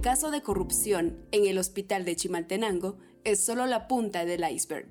El 0.00 0.04
caso 0.04 0.30
de 0.30 0.40
corrupción 0.40 1.18
en 1.30 1.44
el 1.44 1.58
hospital 1.58 2.06
de 2.06 2.16
Chimaltenango 2.16 2.96
es 3.22 3.44
solo 3.44 3.66
la 3.66 3.86
punta 3.86 4.24
del 4.24 4.50
iceberg. 4.50 4.88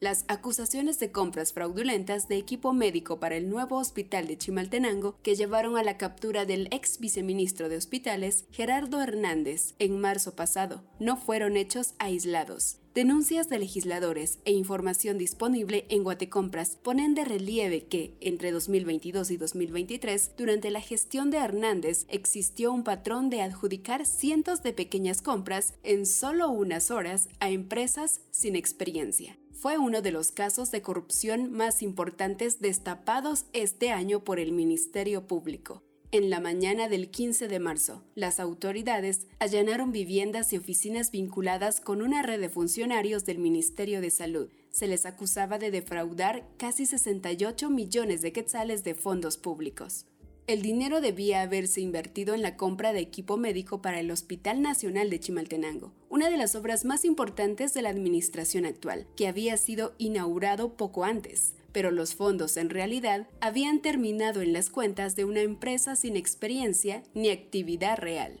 Las 0.00 0.24
acusaciones 0.28 1.00
de 1.00 1.10
compras 1.10 1.52
fraudulentas 1.52 2.28
de 2.28 2.36
equipo 2.36 2.72
médico 2.72 3.18
para 3.18 3.36
el 3.36 3.50
nuevo 3.50 3.78
hospital 3.78 4.28
de 4.28 4.38
Chimaltenango 4.38 5.16
que 5.24 5.34
llevaron 5.34 5.76
a 5.76 5.82
la 5.82 5.96
captura 5.96 6.44
del 6.44 6.68
ex 6.70 7.00
viceministro 7.00 7.68
de 7.68 7.78
Hospitales, 7.78 8.44
Gerardo 8.52 9.02
Hernández, 9.02 9.74
en 9.80 10.00
marzo 10.00 10.36
pasado, 10.36 10.84
no 11.00 11.16
fueron 11.16 11.56
hechos 11.56 11.94
aislados. 11.98 12.78
Denuncias 12.94 13.48
de 13.48 13.58
legisladores 13.58 14.38
e 14.44 14.52
información 14.52 15.18
disponible 15.18 15.84
en 15.88 16.04
Guatecompras 16.04 16.76
ponen 16.76 17.14
de 17.16 17.24
relieve 17.24 17.84
que, 17.86 18.16
entre 18.20 18.52
2022 18.52 19.32
y 19.32 19.36
2023, 19.36 20.32
durante 20.36 20.70
la 20.70 20.80
gestión 20.80 21.30
de 21.30 21.38
Hernández, 21.38 22.06
existió 22.08 22.72
un 22.72 22.84
patrón 22.84 23.30
de 23.30 23.42
adjudicar 23.42 24.06
cientos 24.06 24.62
de 24.62 24.72
pequeñas 24.72 25.22
compras 25.22 25.74
en 25.82 26.06
solo 26.06 26.50
unas 26.50 26.92
horas 26.92 27.28
a 27.40 27.50
empresas 27.50 28.20
sin 28.30 28.54
experiencia. 28.54 29.37
Fue 29.60 29.76
uno 29.76 30.02
de 30.02 30.12
los 30.12 30.30
casos 30.30 30.70
de 30.70 30.82
corrupción 30.82 31.50
más 31.50 31.82
importantes 31.82 32.60
destapados 32.60 33.46
este 33.52 33.90
año 33.90 34.22
por 34.22 34.38
el 34.38 34.52
Ministerio 34.52 35.26
Público. 35.26 35.82
En 36.12 36.30
la 36.30 36.38
mañana 36.38 36.88
del 36.88 37.10
15 37.10 37.48
de 37.48 37.58
marzo, 37.58 38.04
las 38.14 38.38
autoridades 38.38 39.26
allanaron 39.40 39.90
viviendas 39.90 40.52
y 40.52 40.58
oficinas 40.58 41.10
vinculadas 41.10 41.80
con 41.80 42.02
una 42.02 42.22
red 42.22 42.40
de 42.40 42.48
funcionarios 42.48 43.24
del 43.24 43.38
Ministerio 43.38 44.00
de 44.00 44.10
Salud. 44.10 44.48
Se 44.70 44.86
les 44.86 45.04
acusaba 45.06 45.58
de 45.58 45.72
defraudar 45.72 46.46
casi 46.56 46.86
68 46.86 47.68
millones 47.68 48.20
de 48.20 48.32
quetzales 48.32 48.84
de 48.84 48.94
fondos 48.94 49.38
públicos. 49.38 50.06
El 50.48 50.62
dinero 50.62 51.02
debía 51.02 51.42
haberse 51.42 51.82
invertido 51.82 52.34
en 52.34 52.40
la 52.40 52.56
compra 52.56 52.94
de 52.94 53.00
equipo 53.00 53.36
médico 53.36 53.82
para 53.82 54.00
el 54.00 54.10
Hospital 54.10 54.62
Nacional 54.62 55.10
de 55.10 55.20
Chimaltenango, 55.20 55.92
una 56.08 56.30
de 56.30 56.38
las 56.38 56.54
obras 56.54 56.86
más 56.86 57.04
importantes 57.04 57.74
de 57.74 57.82
la 57.82 57.90
administración 57.90 58.64
actual, 58.64 59.06
que 59.14 59.28
había 59.28 59.58
sido 59.58 59.94
inaugurado 59.98 60.76
poco 60.76 61.04
antes 61.04 61.54
pero 61.70 61.90
los 61.90 62.14
fondos 62.14 62.56
en 62.56 62.70
realidad 62.70 63.28
habían 63.40 63.80
terminado 63.82 64.40
en 64.40 64.52
las 64.52 64.70
cuentas 64.70 65.14
de 65.16 65.24
una 65.24 65.42
empresa 65.42 65.96
sin 65.96 66.16
experiencia 66.16 67.02
ni 67.14 67.28
actividad 67.28 67.98
real. 67.98 68.40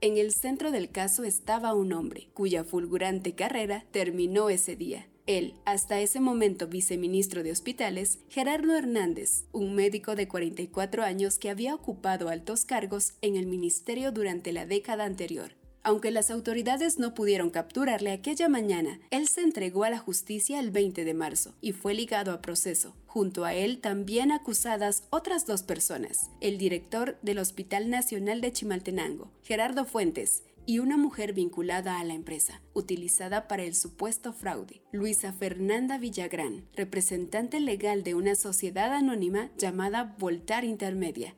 En 0.00 0.16
el 0.16 0.32
centro 0.32 0.72
del 0.72 0.90
caso 0.90 1.22
estaba 1.22 1.74
un 1.74 1.92
hombre, 1.92 2.30
cuya 2.32 2.64
fulgurante 2.64 3.34
carrera 3.34 3.84
terminó 3.92 4.48
ese 4.50 4.74
día. 4.74 5.06
Él, 5.38 5.54
hasta 5.64 6.00
ese 6.00 6.20
momento 6.20 6.66
viceministro 6.66 7.42
de 7.42 7.52
Hospitales, 7.52 8.18
Gerardo 8.28 8.76
Hernández, 8.76 9.44
un 9.52 9.74
médico 9.74 10.14
de 10.14 10.28
44 10.28 11.04
años 11.04 11.38
que 11.38 11.48
había 11.48 11.74
ocupado 11.74 12.28
altos 12.28 12.66
cargos 12.66 13.14
en 13.22 13.36
el 13.36 13.46
ministerio 13.46 14.12
durante 14.12 14.52
la 14.52 14.66
década 14.66 15.04
anterior. 15.04 15.52
Aunque 15.84 16.10
las 16.10 16.30
autoridades 16.30 16.98
no 16.98 17.14
pudieron 17.14 17.50
capturarle 17.50 18.12
aquella 18.12 18.48
mañana, 18.48 19.00
él 19.10 19.26
se 19.26 19.40
entregó 19.40 19.84
a 19.84 19.90
la 19.90 19.98
justicia 19.98 20.60
el 20.60 20.70
20 20.70 21.04
de 21.04 21.14
marzo 21.14 21.54
y 21.60 21.72
fue 21.72 21.94
ligado 21.94 22.32
a 22.32 22.40
proceso. 22.40 22.94
Junto 23.06 23.44
a 23.44 23.54
él 23.54 23.78
también 23.78 24.30
acusadas 24.30 25.04
otras 25.10 25.44
dos 25.44 25.62
personas, 25.62 26.30
el 26.40 26.56
director 26.56 27.18
del 27.22 27.38
Hospital 27.38 27.90
Nacional 27.90 28.40
de 28.40 28.52
Chimaltenango, 28.52 29.32
Gerardo 29.42 29.84
Fuentes, 29.84 30.44
y 30.66 30.78
una 30.78 30.96
mujer 30.96 31.32
vinculada 31.32 31.98
a 31.98 32.04
la 32.04 32.14
empresa, 32.14 32.62
utilizada 32.74 33.48
para 33.48 33.64
el 33.64 33.74
supuesto 33.74 34.32
fraude, 34.32 34.82
Luisa 34.92 35.32
Fernanda 35.32 35.98
Villagrán, 35.98 36.66
representante 36.74 37.60
legal 37.60 38.02
de 38.02 38.14
una 38.14 38.34
sociedad 38.34 38.92
anónima 38.92 39.50
llamada 39.56 40.16
Voltar 40.18 40.64
Intermedia, 40.64 41.34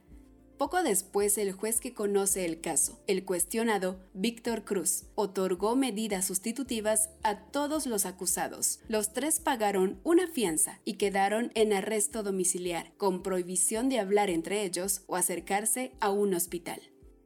poco 0.56 0.84
después, 0.84 1.36
el 1.36 1.52
juez 1.52 1.80
que 1.80 1.94
conoce 1.94 2.44
el 2.44 2.60
caso, 2.60 3.02
el 3.08 3.24
cuestionado 3.24 3.98
Víctor 4.14 4.64
Cruz, 4.64 5.04
otorgó 5.16 5.74
medidas 5.74 6.26
sustitutivas 6.26 7.10
a 7.24 7.50
todos 7.50 7.86
los 7.86 8.06
acusados. 8.06 8.78
Los 8.88 9.12
tres 9.12 9.40
pagaron 9.40 10.00
una 10.04 10.28
fianza 10.28 10.80
y 10.84 10.94
quedaron 10.94 11.50
en 11.54 11.72
arresto 11.72 12.22
domiciliar, 12.22 12.92
con 12.96 13.22
prohibición 13.22 13.88
de 13.88 13.98
hablar 13.98 14.30
entre 14.30 14.62
ellos 14.62 15.02
o 15.08 15.16
acercarse 15.16 15.92
a 16.00 16.10
un 16.10 16.34
hospital. 16.34 16.80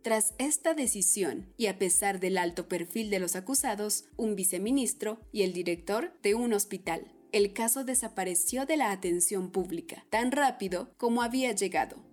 Tras 0.09 0.33
esta 0.39 0.73
decisión, 0.73 1.53
y 1.59 1.67
a 1.67 1.77
pesar 1.77 2.19
del 2.19 2.39
alto 2.39 2.67
perfil 2.67 3.11
de 3.11 3.19
los 3.19 3.37
acusados, 3.37 4.07
un 4.17 4.37
viceministro 4.37 5.21
y 5.33 5.43
el 5.43 5.53
director 5.53 6.15
de 6.23 6.35
un 6.35 6.55
hospital, 6.55 7.13
el 7.31 7.53
caso 7.53 7.85
desapareció 7.85 8.65
de 8.65 8.79
la 8.79 8.91
atención 8.91 9.51
pública, 9.51 10.07
tan 10.09 10.33
rápido 10.33 10.95
como 10.97 11.21
había 11.21 11.53
llegado. 11.53 12.08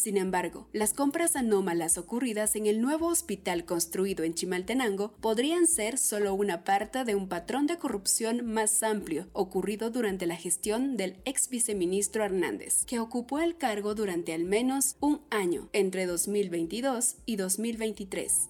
Sin 0.00 0.16
embargo, 0.16 0.66
las 0.72 0.94
compras 0.94 1.36
anómalas 1.36 1.98
ocurridas 1.98 2.56
en 2.56 2.64
el 2.64 2.80
nuevo 2.80 3.08
hospital 3.08 3.66
construido 3.66 4.24
en 4.24 4.32
Chimaltenango 4.32 5.12
podrían 5.20 5.66
ser 5.66 5.98
solo 5.98 6.32
una 6.32 6.64
parte 6.64 7.04
de 7.04 7.14
un 7.14 7.28
patrón 7.28 7.66
de 7.66 7.76
corrupción 7.76 8.46
más 8.46 8.82
amplio 8.82 9.26
ocurrido 9.34 9.90
durante 9.90 10.24
la 10.24 10.36
gestión 10.36 10.96
del 10.96 11.18
ex 11.26 11.50
viceministro 11.50 12.24
Hernández, 12.24 12.86
que 12.86 12.98
ocupó 12.98 13.40
el 13.40 13.58
cargo 13.58 13.94
durante 13.94 14.32
al 14.32 14.44
menos 14.44 14.96
un 15.00 15.20
año 15.28 15.68
entre 15.74 16.06
2022 16.06 17.16
y 17.26 17.36
2023. 17.36 18.48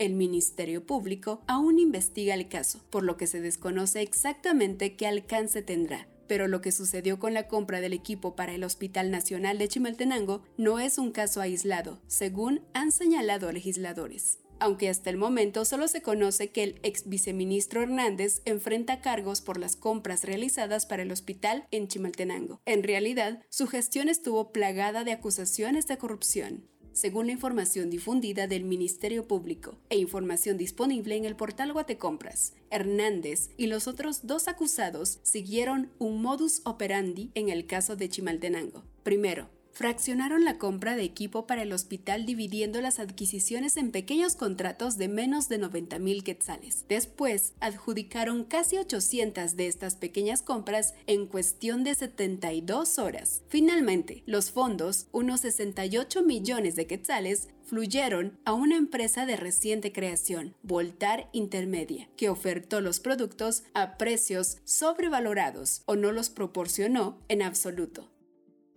El 0.00 0.14
Ministerio 0.14 0.84
Público 0.84 1.42
aún 1.46 1.78
investiga 1.78 2.34
el 2.34 2.48
caso, 2.48 2.80
por 2.90 3.04
lo 3.04 3.16
que 3.16 3.28
se 3.28 3.40
desconoce 3.40 4.02
exactamente 4.02 4.96
qué 4.96 5.06
alcance 5.06 5.62
tendrá, 5.62 6.08
pero 6.28 6.46
lo 6.46 6.60
que 6.60 6.70
sucedió 6.70 7.18
con 7.18 7.34
la 7.34 7.48
compra 7.48 7.80
del 7.80 7.92
equipo 7.92 8.36
para 8.36 8.54
el 8.54 8.62
Hospital 8.62 9.10
Nacional 9.10 9.58
de 9.58 9.68
Chimaltenango 9.68 10.42
no 10.56 10.78
es 10.78 10.98
un 10.98 11.10
caso 11.10 11.40
aislado, 11.40 12.00
según 12.06 12.60
han 12.74 12.92
señalado 12.92 13.50
legisladores. 13.50 14.38
Aunque 14.60 14.88
hasta 14.88 15.10
el 15.10 15.16
momento 15.16 15.64
solo 15.64 15.86
se 15.88 16.02
conoce 16.02 16.50
que 16.50 16.64
el 16.64 16.80
ex 16.82 17.08
viceministro 17.08 17.82
Hernández 17.82 18.42
enfrenta 18.44 19.00
cargos 19.00 19.40
por 19.40 19.58
las 19.58 19.76
compras 19.76 20.24
realizadas 20.24 20.84
para 20.84 21.02
el 21.02 21.12
hospital 21.12 21.66
en 21.70 21.86
Chimaltenango. 21.86 22.60
En 22.66 22.82
realidad, 22.82 23.42
su 23.50 23.68
gestión 23.68 24.08
estuvo 24.08 24.52
plagada 24.52 25.04
de 25.04 25.12
acusaciones 25.12 25.86
de 25.86 25.98
corrupción 25.98 26.68
según 26.98 27.26
la 27.26 27.32
información 27.32 27.90
difundida 27.90 28.48
del 28.48 28.64
Ministerio 28.64 29.28
Público 29.28 29.78
e 29.88 29.98
información 29.98 30.56
disponible 30.56 31.14
en 31.14 31.24
el 31.24 31.36
portal 31.36 31.72
Guatecompras. 31.72 32.54
Hernández 32.70 33.50
y 33.56 33.68
los 33.68 33.86
otros 33.86 34.26
dos 34.26 34.48
acusados 34.48 35.20
siguieron 35.22 35.92
un 35.98 36.20
modus 36.20 36.60
operandi 36.64 37.30
en 37.34 37.50
el 37.50 37.66
caso 37.66 37.94
de 37.94 38.08
Chimaltenango. 38.08 38.82
Primero, 39.04 39.48
fraccionaron 39.78 40.44
la 40.44 40.58
compra 40.58 40.96
de 40.96 41.04
equipo 41.04 41.46
para 41.46 41.62
el 41.62 41.72
hospital 41.72 42.26
dividiendo 42.26 42.80
las 42.80 42.98
adquisiciones 42.98 43.76
en 43.76 43.92
pequeños 43.92 44.34
contratos 44.34 44.98
de 44.98 45.06
menos 45.06 45.48
de 45.48 45.58
90 45.58 46.00
mil 46.00 46.24
quetzales. 46.24 46.84
Después, 46.88 47.52
adjudicaron 47.60 48.42
casi 48.42 48.76
800 48.76 49.54
de 49.54 49.68
estas 49.68 49.94
pequeñas 49.94 50.42
compras 50.42 50.94
en 51.06 51.26
cuestión 51.26 51.84
de 51.84 51.94
72 51.94 52.98
horas. 52.98 53.44
Finalmente, 53.46 54.24
los 54.26 54.50
fondos, 54.50 55.06
unos 55.12 55.42
68 55.42 56.24
millones 56.24 56.74
de 56.74 56.88
quetzales, 56.88 57.46
fluyeron 57.62 58.36
a 58.44 58.54
una 58.54 58.76
empresa 58.76 59.26
de 59.26 59.36
reciente 59.36 59.92
creación, 59.92 60.56
Voltar 60.64 61.28
Intermedia, 61.32 62.08
que 62.16 62.30
ofertó 62.30 62.80
los 62.80 62.98
productos 62.98 63.62
a 63.74 63.96
precios 63.96 64.56
sobrevalorados 64.64 65.82
o 65.86 65.94
no 65.94 66.10
los 66.10 66.30
proporcionó 66.30 67.20
en 67.28 67.42
absoluto. 67.42 68.10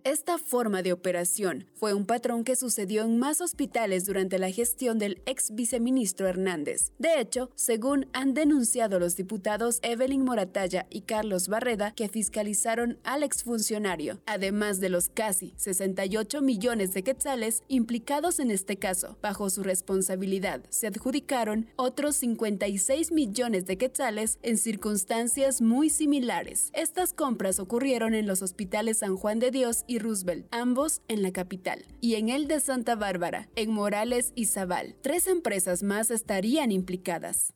Esta 0.04 0.36
forma 0.36 0.82
de 0.82 0.92
operación 0.92 1.64
fue 1.74 1.94
un 1.94 2.06
patrón 2.06 2.42
que 2.42 2.56
sucedió 2.56 3.04
en 3.04 3.20
más 3.20 3.40
hospitales 3.40 4.04
durante 4.04 4.40
la 4.40 4.50
gestión 4.50 4.98
del 4.98 5.22
ex 5.26 5.54
viceministro 5.54 6.26
Hernández. 6.26 6.90
De 6.98 7.20
hecho, 7.20 7.50
según 7.54 8.08
han 8.12 8.34
denunciado 8.34 8.98
los 8.98 9.14
diputados 9.14 9.78
Evelyn 9.82 10.24
Moratalla 10.24 10.88
y 10.90 11.02
Carlos 11.02 11.46
Barreda, 11.46 11.92
que 11.92 12.08
fiscalizaron 12.08 12.98
al 13.04 13.22
exfuncionario, 13.22 14.20
además 14.26 14.80
de 14.80 14.88
los 14.88 15.08
casi 15.08 15.54
68 15.56 16.42
millones 16.42 16.94
de 16.94 17.04
quetzales 17.04 17.62
implicados 17.68 18.40
en 18.40 18.50
este 18.50 18.78
caso, 18.78 19.18
bajo 19.22 19.50
su 19.50 19.62
responsabilidad, 19.62 20.64
se 20.68 20.88
adjudicaron 20.88 21.68
otros 21.76 22.16
56 22.16 23.12
millones 23.12 23.66
de 23.66 23.78
quetzales 23.78 24.40
en 24.42 24.58
circunstancias 24.58 25.62
muy 25.62 25.90
similares. 25.90 26.70
Estas 26.72 27.12
compras 27.12 27.60
ocurrieron 27.60 28.14
en 28.14 28.26
los 28.26 28.42
hospitales 28.42 28.98
San 28.98 29.16
Juan 29.16 29.38
de 29.38 29.52
Dios 29.52 29.84
y 29.91 29.91
Roosevelt, 29.98 30.46
ambos 30.50 31.02
en 31.08 31.22
la 31.22 31.32
capital, 31.32 31.84
y 32.00 32.14
en 32.16 32.28
el 32.28 32.48
de 32.48 32.60
Santa 32.60 32.94
Bárbara, 32.94 33.48
en 33.56 33.70
Morales 33.70 34.32
y 34.34 34.46
Zaval. 34.46 34.96
Tres 35.02 35.26
empresas 35.26 35.82
más 35.82 36.10
estarían 36.10 36.72
implicadas. 36.72 37.54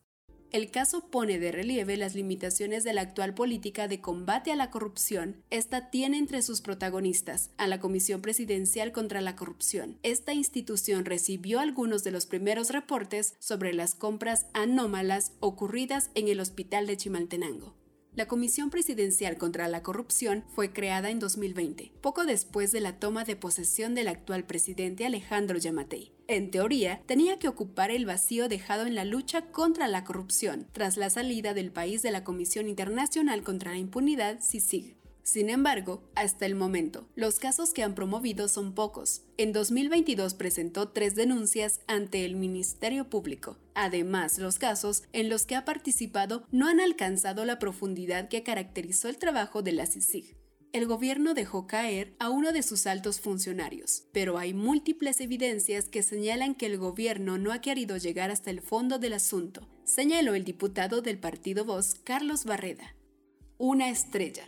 El 0.53 0.71
caso 0.71 1.11
pone 1.11 1.39
de 1.39 1.51
relieve 1.51 1.97
las 1.97 2.15
limitaciones 2.15 2.85
de 2.85 2.93
la 2.93 3.01
actual 3.01 3.35
política 3.35 3.89
de 3.89 4.01
combate 4.01 4.53
a 4.53 4.57
la 4.57 4.71
corrupción. 4.71 5.43
Esta 5.51 5.91
tiene 5.91 6.19
entre 6.19 6.41
sus 6.41 6.61
protagonistas 6.61 7.51
a 7.59 7.67
la 7.67 7.81
Comisión 7.81 8.23
Presidencial 8.23 8.93
contra 8.93 9.21
la 9.21 9.35
Corrupción. 9.35 9.99
Esta 10.03 10.33
institución 10.33 11.05
recibió 11.05 11.59
algunos 11.59 12.05
de 12.05 12.13
los 12.13 12.27
primeros 12.27 12.71
reportes 12.71 13.35
sobre 13.41 13.75
las 13.75 13.95
compras 13.95 14.47
anómalas 14.55 15.33
ocurridas 15.41 16.11
en 16.15 16.29
el 16.29 16.41
hospital 16.41 16.87
de 16.87 16.97
Chimaltenango. 16.97 17.75
La 18.17 18.27
Comisión 18.27 18.71
Presidencial 18.71 19.37
contra 19.37 19.69
la 19.69 19.83
Corrupción 19.83 20.43
fue 20.49 20.73
creada 20.73 21.11
en 21.11 21.19
2020, 21.19 21.93
poco 22.01 22.25
después 22.25 22.73
de 22.73 22.81
la 22.81 22.99
toma 22.99 23.25
de 23.25 23.37
posesión 23.37 23.95
del 23.95 24.09
actual 24.09 24.45
presidente 24.47 25.05
Alejandro 25.05 25.59
Yamatei. 25.59 26.13
En 26.27 26.51
teoría, 26.51 27.03
tenía 27.05 27.39
que 27.39 27.47
ocupar 27.47 27.91
el 27.91 28.07
vacío 28.07 28.49
dejado 28.49 28.87
en 28.87 28.95
la 28.95 29.05
lucha 29.05 29.43
contra 29.51 29.87
la 29.87 30.05
corrupción 30.05 30.67
tras 30.73 30.97
la 30.97 31.11
salida 31.11 31.53
del 31.53 31.71
país 31.71 32.01
de 32.01 32.11
la 32.11 32.25
Comisión 32.25 32.71
Internacional 32.71 33.43
contra 33.43 33.73
la 33.73 33.77
Impunidad, 33.77 34.41
CICIG. 34.41 34.97
Sin 35.27 35.51
embargo, 35.51 36.09
hasta 36.15 36.47
el 36.47 36.55
momento, 36.55 37.09
los 37.17 37.41
casos 37.41 37.73
que 37.73 37.83
han 37.83 37.97
promovido 37.97 38.47
son 38.47 38.77
pocos. 38.77 39.25
En 39.37 39.53
2022 39.53 40.35
presentó 40.35 40.91
tres 40.91 41.17
denuncias 41.17 41.81
ante 41.89 42.25
el 42.25 42.37
Ministerio 42.37 43.11
Público. 43.11 43.59
Además, 43.75 44.39
los 44.39 44.61
casos 44.61 45.03
en 45.13 45.29
los 45.29 45.45
que 45.45 45.57
ha 45.57 45.65
participado 45.65 46.47
no 46.53 46.69
han 46.69 46.79
alcanzado 46.79 47.45
la 47.45 47.59
profundidad 47.59 48.29
que 48.29 48.45
caracterizó 48.45 49.09
el 49.09 49.19
trabajo 49.19 49.63
de 49.63 49.73
la 49.73 49.87
CICIG 49.87 50.37
el 50.73 50.87
gobierno 50.87 51.33
dejó 51.33 51.67
caer 51.67 52.15
a 52.19 52.29
uno 52.29 52.53
de 52.53 52.63
sus 52.63 52.87
altos 52.87 53.19
funcionarios, 53.19 54.05
pero 54.13 54.37
hay 54.37 54.53
múltiples 54.53 55.23
evidencias 55.23 55.89
que 55.89 56.03
señalan 56.03 56.55
que 56.55 56.67
el 56.67 56.77
gobierno 56.77 57.39
no 57.39 57.53
ha 57.53 57.63
querido 57.63 57.97
llegar 57.97 58.31
hasta 58.31 58.51
el 58.51 58.61
fondo 58.61 58.99
del 58.99 59.15
asunto, 59.15 59.67
señaló 59.85 60.35
el 60.35 60.45
diputado 60.45 61.01
del 61.01 61.19
partido 61.19 61.65
Voz, 61.65 61.95
Carlos 62.05 62.45
Barreda. 62.45 62.95
Una 63.57 63.89
estrella. 63.89 64.47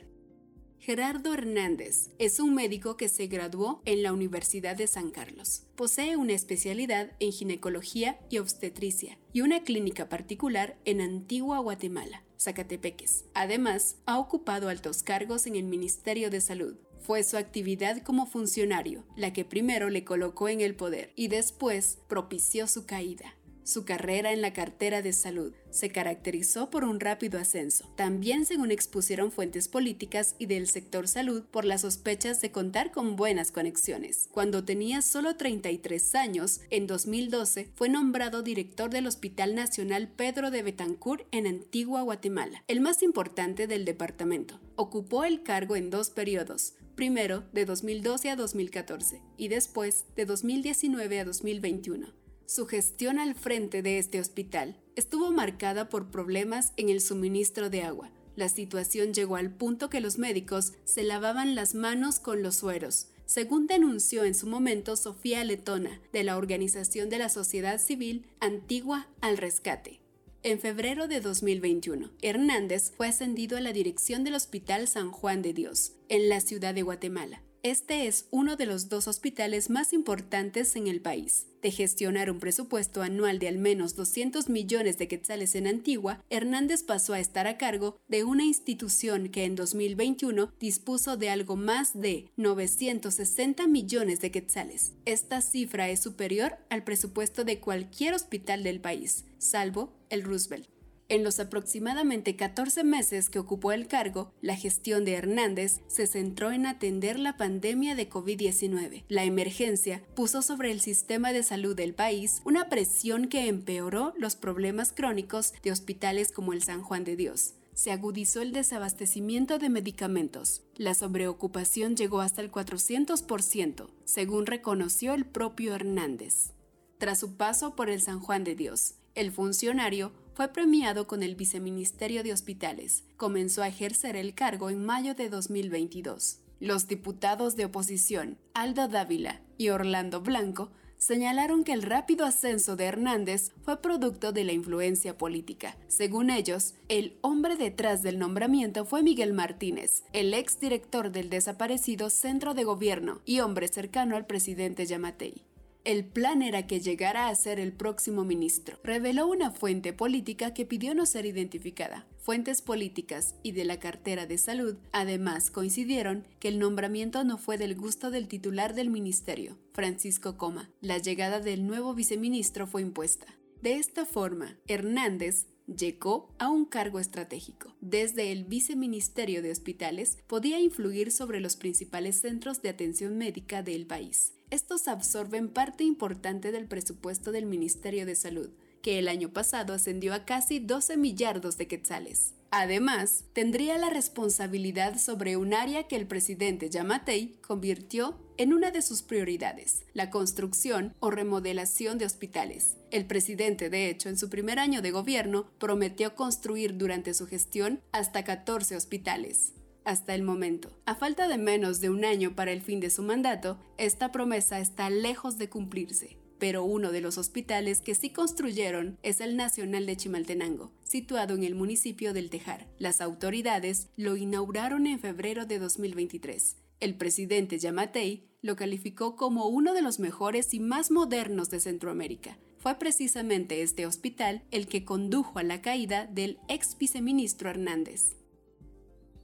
Gerardo 0.80 1.34
Hernández 1.34 2.10
es 2.18 2.38
un 2.40 2.54
médico 2.54 2.96
que 2.96 3.08
se 3.08 3.26
graduó 3.26 3.82
en 3.84 4.02
la 4.02 4.12
Universidad 4.12 4.76
de 4.76 4.86
San 4.86 5.10
Carlos. 5.10 5.64
Posee 5.74 6.16
una 6.16 6.32
especialidad 6.32 7.12
en 7.18 7.32
ginecología 7.32 8.18
y 8.30 8.38
obstetricia 8.38 9.18
y 9.32 9.40
una 9.42 9.64
clínica 9.64 10.08
particular 10.08 10.78
en 10.84 11.00
Antigua 11.00 11.58
Guatemala, 11.58 12.22
Zacatepeques. 12.40 13.24
Además, 13.34 13.96
ha 14.06 14.18
ocupado 14.18 14.68
altos 14.68 15.02
cargos 15.02 15.46
en 15.46 15.56
el 15.56 15.64
Ministerio 15.64 16.30
de 16.30 16.40
Salud. 16.40 16.76
Fue 17.00 17.22
su 17.24 17.36
actividad 17.36 18.02
como 18.02 18.26
funcionario 18.26 19.04
la 19.16 19.32
que 19.32 19.44
primero 19.44 19.90
le 19.90 20.04
colocó 20.04 20.48
en 20.48 20.60
el 20.60 20.74
poder 20.74 21.12
y 21.16 21.28
después 21.28 21.98
propició 22.08 22.66
su 22.66 22.86
caída. 22.86 23.34
Su 23.68 23.84
carrera 23.84 24.32
en 24.32 24.40
la 24.40 24.54
cartera 24.54 25.02
de 25.02 25.12
salud 25.12 25.52
se 25.68 25.90
caracterizó 25.90 26.70
por 26.70 26.84
un 26.84 27.00
rápido 27.00 27.38
ascenso, 27.38 27.86
también 27.96 28.46
según 28.46 28.70
expusieron 28.70 29.30
fuentes 29.30 29.68
políticas 29.68 30.36
y 30.38 30.46
del 30.46 30.68
sector 30.68 31.06
salud 31.06 31.42
por 31.42 31.66
las 31.66 31.82
sospechas 31.82 32.40
de 32.40 32.50
contar 32.50 32.92
con 32.92 33.14
buenas 33.14 33.52
conexiones. 33.52 34.30
Cuando 34.32 34.64
tenía 34.64 35.02
solo 35.02 35.36
33 35.36 36.14
años, 36.14 36.62
en 36.70 36.86
2012 36.86 37.68
fue 37.74 37.90
nombrado 37.90 38.42
director 38.42 38.88
del 38.88 39.06
Hospital 39.06 39.54
Nacional 39.54 40.08
Pedro 40.08 40.50
de 40.50 40.62
Betancourt 40.62 41.26
en 41.30 41.46
Antigua 41.46 42.00
Guatemala, 42.00 42.64
el 42.68 42.80
más 42.80 43.02
importante 43.02 43.66
del 43.66 43.84
departamento. 43.84 44.58
Ocupó 44.76 45.24
el 45.24 45.42
cargo 45.42 45.76
en 45.76 45.90
dos 45.90 46.08
periodos, 46.08 46.72
primero 46.94 47.44
de 47.52 47.66
2012 47.66 48.30
a 48.30 48.36
2014 48.36 49.20
y 49.36 49.48
después 49.48 50.06
de 50.16 50.24
2019 50.24 51.20
a 51.20 51.24
2021. 51.26 52.27
Su 52.48 52.64
gestión 52.64 53.18
al 53.18 53.34
frente 53.34 53.82
de 53.82 53.98
este 53.98 54.18
hospital 54.18 54.74
estuvo 54.96 55.30
marcada 55.30 55.90
por 55.90 56.10
problemas 56.10 56.72
en 56.78 56.88
el 56.88 57.02
suministro 57.02 57.68
de 57.68 57.82
agua. 57.82 58.10
La 58.36 58.48
situación 58.48 59.12
llegó 59.12 59.36
al 59.36 59.50
punto 59.50 59.90
que 59.90 60.00
los 60.00 60.16
médicos 60.16 60.72
se 60.84 61.02
lavaban 61.02 61.54
las 61.54 61.74
manos 61.74 62.20
con 62.20 62.42
los 62.42 62.54
sueros, 62.54 63.08
según 63.26 63.66
denunció 63.66 64.24
en 64.24 64.34
su 64.34 64.46
momento 64.46 64.96
Sofía 64.96 65.44
Letona, 65.44 66.00
de 66.14 66.24
la 66.24 66.38
Organización 66.38 67.10
de 67.10 67.18
la 67.18 67.28
Sociedad 67.28 67.78
Civil 67.78 68.24
Antigua 68.40 69.08
al 69.20 69.36
Rescate. 69.36 70.00
En 70.42 70.58
febrero 70.58 71.06
de 71.06 71.20
2021, 71.20 72.12
Hernández 72.22 72.92
fue 72.96 73.08
ascendido 73.08 73.58
a 73.58 73.60
la 73.60 73.74
dirección 73.74 74.24
del 74.24 74.36
Hospital 74.36 74.88
San 74.88 75.10
Juan 75.10 75.42
de 75.42 75.52
Dios, 75.52 75.92
en 76.08 76.30
la 76.30 76.40
ciudad 76.40 76.72
de 76.72 76.80
Guatemala. 76.80 77.42
Este 77.64 78.06
es 78.06 78.28
uno 78.30 78.54
de 78.54 78.66
los 78.66 78.88
dos 78.88 79.08
hospitales 79.08 79.68
más 79.68 79.92
importantes 79.92 80.76
en 80.76 80.86
el 80.86 81.00
país. 81.00 81.48
De 81.60 81.72
gestionar 81.72 82.30
un 82.30 82.38
presupuesto 82.38 83.02
anual 83.02 83.40
de 83.40 83.48
al 83.48 83.58
menos 83.58 83.96
200 83.96 84.48
millones 84.48 84.96
de 84.96 85.08
quetzales 85.08 85.56
en 85.56 85.66
Antigua, 85.66 86.22
Hernández 86.30 86.84
pasó 86.84 87.14
a 87.14 87.20
estar 87.20 87.48
a 87.48 87.58
cargo 87.58 87.96
de 88.06 88.22
una 88.22 88.44
institución 88.44 89.28
que 89.28 89.44
en 89.44 89.56
2021 89.56 90.52
dispuso 90.60 91.16
de 91.16 91.30
algo 91.30 91.56
más 91.56 92.00
de 92.00 92.30
960 92.36 93.66
millones 93.66 94.20
de 94.20 94.30
quetzales. 94.30 94.92
Esta 95.04 95.40
cifra 95.40 95.90
es 95.90 95.98
superior 95.98 96.58
al 96.70 96.84
presupuesto 96.84 97.42
de 97.42 97.58
cualquier 97.58 98.14
hospital 98.14 98.62
del 98.62 98.80
país, 98.80 99.24
salvo 99.38 99.92
el 100.10 100.22
Roosevelt. 100.22 100.77
En 101.10 101.24
los 101.24 101.40
aproximadamente 101.40 102.36
14 102.36 102.84
meses 102.84 103.30
que 103.30 103.38
ocupó 103.38 103.72
el 103.72 103.86
cargo, 103.86 104.30
la 104.42 104.56
gestión 104.56 105.06
de 105.06 105.14
Hernández 105.14 105.80
se 105.86 106.06
centró 106.06 106.52
en 106.52 106.66
atender 106.66 107.18
la 107.18 107.38
pandemia 107.38 107.94
de 107.94 108.10
COVID-19. 108.10 109.04
La 109.08 109.24
emergencia 109.24 110.02
puso 110.14 110.42
sobre 110.42 110.70
el 110.70 110.80
sistema 110.80 111.32
de 111.32 111.42
salud 111.42 111.74
del 111.74 111.94
país 111.94 112.42
una 112.44 112.68
presión 112.68 113.28
que 113.28 113.48
empeoró 113.48 114.12
los 114.18 114.36
problemas 114.36 114.92
crónicos 114.92 115.54
de 115.62 115.72
hospitales 115.72 116.30
como 116.30 116.52
el 116.52 116.62
San 116.62 116.82
Juan 116.82 117.04
de 117.04 117.16
Dios 117.16 117.54
se 117.72 117.92
agudizó 117.92 118.42
el 118.42 118.52
desabastecimiento 118.52 119.60
de 119.60 119.68
medicamentos. 119.68 120.62
La 120.74 120.94
sobreocupación 120.94 121.94
llegó 121.94 122.20
hasta 122.20 122.42
el 122.42 122.50
400%, 122.50 123.88
según 124.04 124.46
reconoció 124.46 125.14
el 125.14 125.24
propio 125.24 125.76
Hernández. 125.76 126.54
Tras 126.98 127.20
su 127.20 127.36
paso 127.36 127.76
por 127.76 127.88
el 127.88 128.02
San 128.02 128.18
Juan 128.18 128.42
de 128.42 128.56
Dios, 128.56 128.96
el 129.14 129.30
funcionario 129.30 130.12
fue 130.38 130.46
premiado 130.46 131.08
con 131.08 131.24
el 131.24 131.34
Viceministerio 131.34 132.22
de 132.22 132.32
Hospitales. 132.32 133.02
Comenzó 133.16 133.64
a 133.64 133.66
ejercer 133.66 134.14
el 134.14 134.34
cargo 134.34 134.70
en 134.70 134.86
mayo 134.86 135.16
de 135.16 135.28
2022. 135.30 136.38
Los 136.60 136.86
diputados 136.86 137.56
de 137.56 137.64
oposición, 137.64 138.38
Aldo 138.54 138.86
Dávila 138.86 139.40
y 139.56 139.70
Orlando 139.70 140.20
Blanco, 140.20 140.70
señalaron 140.96 141.64
que 141.64 141.72
el 141.72 141.82
rápido 141.82 142.24
ascenso 142.24 142.76
de 142.76 142.84
Hernández 142.84 143.50
fue 143.62 143.82
producto 143.82 144.30
de 144.30 144.44
la 144.44 144.52
influencia 144.52 145.18
política. 145.18 145.76
Según 145.88 146.30
ellos, 146.30 146.74
el 146.86 147.18
hombre 147.20 147.56
detrás 147.56 148.04
del 148.04 148.20
nombramiento 148.20 148.84
fue 148.84 149.02
Miguel 149.02 149.32
Martínez, 149.32 150.04
el 150.12 150.32
exdirector 150.34 151.10
del 151.10 151.30
desaparecido 151.30 152.10
Centro 152.10 152.54
de 152.54 152.62
Gobierno 152.62 153.22
y 153.24 153.40
hombre 153.40 153.66
cercano 153.66 154.14
al 154.14 154.26
presidente 154.26 154.86
Yamatei. 154.86 155.47
El 155.88 156.04
plan 156.04 156.42
era 156.42 156.66
que 156.66 156.80
llegara 156.80 157.28
a 157.28 157.34
ser 157.34 157.58
el 157.58 157.72
próximo 157.72 158.22
ministro, 158.22 158.78
reveló 158.84 159.26
una 159.26 159.50
fuente 159.50 159.94
política 159.94 160.52
que 160.52 160.66
pidió 160.66 160.94
no 160.94 161.06
ser 161.06 161.24
identificada. 161.24 162.06
Fuentes 162.18 162.60
políticas 162.60 163.36
y 163.42 163.52
de 163.52 163.64
la 163.64 163.80
cartera 163.80 164.26
de 164.26 164.36
salud 164.36 164.76
además 164.92 165.50
coincidieron 165.50 166.26
que 166.40 166.48
el 166.48 166.58
nombramiento 166.58 167.24
no 167.24 167.38
fue 167.38 167.56
del 167.56 167.74
gusto 167.74 168.10
del 168.10 168.28
titular 168.28 168.74
del 168.74 168.90
ministerio, 168.90 169.56
Francisco 169.72 170.36
Coma. 170.36 170.70
La 170.82 170.98
llegada 170.98 171.40
del 171.40 171.66
nuevo 171.66 171.94
viceministro 171.94 172.66
fue 172.66 172.82
impuesta. 172.82 173.26
De 173.62 173.76
esta 173.76 174.04
forma, 174.04 174.58
Hernández 174.66 175.46
llegó 175.74 176.34
a 176.38 176.50
un 176.50 176.66
cargo 176.66 177.00
estratégico. 177.00 177.74
Desde 177.80 178.30
el 178.30 178.44
Viceministerio 178.44 179.40
de 179.40 179.52
Hospitales 179.52 180.18
podía 180.26 180.60
influir 180.60 181.12
sobre 181.12 181.40
los 181.40 181.56
principales 181.56 182.20
centros 182.20 182.60
de 182.60 182.68
atención 182.68 183.16
médica 183.16 183.62
del 183.62 183.86
país. 183.86 184.34
Estos 184.50 184.88
absorben 184.88 185.50
parte 185.50 185.84
importante 185.84 186.52
del 186.52 186.66
presupuesto 186.66 187.32
del 187.32 187.44
Ministerio 187.44 188.06
de 188.06 188.14
Salud, 188.14 188.48
que 188.80 188.98
el 188.98 189.08
año 189.08 189.30
pasado 189.30 189.74
ascendió 189.74 190.14
a 190.14 190.24
casi 190.24 190.58
12 190.58 190.96
millardos 190.96 191.58
de 191.58 191.66
quetzales. 191.66 192.34
Además, 192.50 193.24
tendría 193.34 193.76
la 193.76 193.90
responsabilidad 193.90 194.98
sobre 194.98 195.36
un 195.36 195.52
área 195.52 195.86
que 195.86 195.96
el 195.96 196.06
presidente 196.06 196.70
Yamatei 196.70 197.36
convirtió 197.46 198.18
en 198.38 198.54
una 198.54 198.70
de 198.70 198.80
sus 198.80 199.02
prioridades, 199.02 199.84
la 199.92 200.08
construcción 200.08 200.94
o 200.98 201.10
remodelación 201.10 201.98
de 201.98 202.06
hospitales. 202.06 202.78
El 202.90 203.04
presidente, 203.04 203.68
de 203.68 203.90
hecho, 203.90 204.08
en 204.08 204.16
su 204.16 204.30
primer 204.30 204.58
año 204.58 204.80
de 204.80 204.92
gobierno, 204.92 205.50
prometió 205.58 206.14
construir 206.14 206.78
durante 206.78 207.12
su 207.12 207.26
gestión 207.26 207.82
hasta 207.92 208.24
14 208.24 208.76
hospitales 208.76 209.52
hasta 209.88 210.14
el 210.14 210.22
momento. 210.22 210.70
A 210.84 210.94
falta 210.94 211.28
de 211.28 211.38
menos 211.38 211.80
de 211.80 211.88
un 211.88 212.04
año 212.04 212.36
para 212.36 212.52
el 212.52 212.60
fin 212.60 212.78
de 212.78 212.90
su 212.90 213.02
mandato, 213.02 213.58
esta 213.78 214.12
promesa 214.12 214.60
está 214.60 214.90
lejos 214.90 215.38
de 215.38 215.48
cumplirse. 215.48 216.18
Pero 216.38 216.62
uno 216.62 216.92
de 216.92 217.00
los 217.00 217.16
hospitales 217.16 217.80
que 217.80 217.94
sí 217.94 218.10
construyeron 218.10 218.98
es 219.02 219.22
el 219.22 219.34
Nacional 219.34 219.86
de 219.86 219.96
Chimaltenango, 219.96 220.70
situado 220.84 221.34
en 221.34 221.42
el 221.42 221.54
municipio 221.54 222.12
del 222.12 222.28
Tejar. 222.28 222.66
Las 222.78 223.00
autoridades 223.00 223.88
lo 223.96 224.18
inauguraron 224.18 224.86
en 224.86 225.00
febrero 225.00 225.46
de 225.46 225.58
2023 225.58 226.56
El 226.80 226.94
presidente 226.94 227.58
Yamatei 227.58 228.28
lo 228.42 228.56
calificó 228.56 229.16
como 229.16 229.46
uno 229.48 229.72
de 229.72 229.80
los 229.80 229.98
mejores 229.98 230.52
y 230.52 230.60
más 230.60 230.90
modernos 230.90 231.48
de 231.48 231.60
Centroamérica. 231.60 232.36
Fue 232.58 232.78
precisamente 232.78 233.62
este 233.62 233.86
hospital 233.86 234.42
el 234.50 234.66
que 234.66 234.84
condujo 234.84 235.38
a 235.38 235.42
la 235.42 235.62
caída 235.62 236.06
del 236.06 236.38
ex 236.48 236.76
viceministro 236.76 237.48
Hernández. 237.48 238.17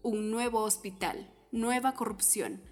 Un 0.05 0.31
nuevo 0.31 0.61
hospital, 0.61 1.29
nueva 1.51 1.95
corrupción. 1.95 2.63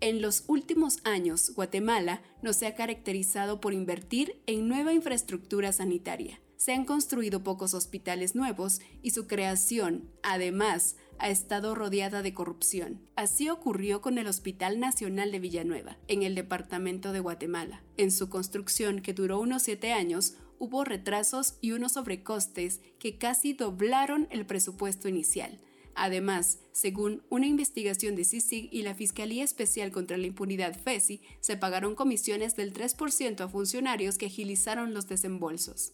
En 0.00 0.22
los 0.22 0.44
últimos 0.46 0.98
años, 1.02 1.52
Guatemala 1.56 2.22
no 2.42 2.52
se 2.52 2.66
ha 2.66 2.76
caracterizado 2.76 3.60
por 3.60 3.72
invertir 3.72 4.40
en 4.46 4.68
nueva 4.68 4.92
infraestructura 4.92 5.72
sanitaria 5.72 6.38
se 6.62 6.72
han 6.72 6.84
construido 6.84 7.42
pocos 7.42 7.74
hospitales 7.74 8.36
nuevos 8.36 8.82
y 9.02 9.10
su 9.10 9.26
creación, 9.26 10.08
además, 10.22 10.94
ha 11.18 11.28
estado 11.28 11.74
rodeada 11.74 12.22
de 12.22 12.34
corrupción. 12.34 13.00
Así 13.16 13.48
ocurrió 13.48 14.00
con 14.00 14.16
el 14.16 14.28
Hospital 14.28 14.78
Nacional 14.78 15.32
de 15.32 15.40
Villanueva, 15.40 15.98
en 16.06 16.22
el 16.22 16.36
departamento 16.36 17.10
de 17.10 17.18
Guatemala. 17.18 17.82
En 17.96 18.12
su 18.12 18.28
construcción, 18.28 19.02
que 19.02 19.12
duró 19.12 19.40
unos 19.40 19.62
siete 19.64 19.92
años, 19.92 20.34
hubo 20.60 20.84
retrasos 20.84 21.58
y 21.60 21.72
unos 21.72 21.94
sobrecostes 21.94 22.80
que 23.00 23.18
casi 23.18 23.54
doblaron 23.54 24.28
el 24.30 24.46
presupuesto 24.46 25.08
inicial. 25.08 25.58
Además, 25.94 26.60
según 26.72 27.22
una 27.28 27.46
investigación 27.46 28.16
de 28.16 28.24
CICIG 28.24 28.68
y 28.72 28.82
la 28.82 28.94
Fiscalía 28.94 29.44
Especial 29.44 29.90
contra 29.92 30.16
la 30.16 30.26
Impunidad 30.26 30.78
FESI, 30.78 31.20
se 31.40 31.56
pagaron 31.56 31.94
comisiones 31.94 32.56
del 32.56 32.72
3% 32.72 33.40
a 33.40 33.48
funcionarios 33.48 34.18
que 34.18 34.26
agilizaron 34.26 34.94
los 34.94 35.06
desembolsos. 35.06 35.92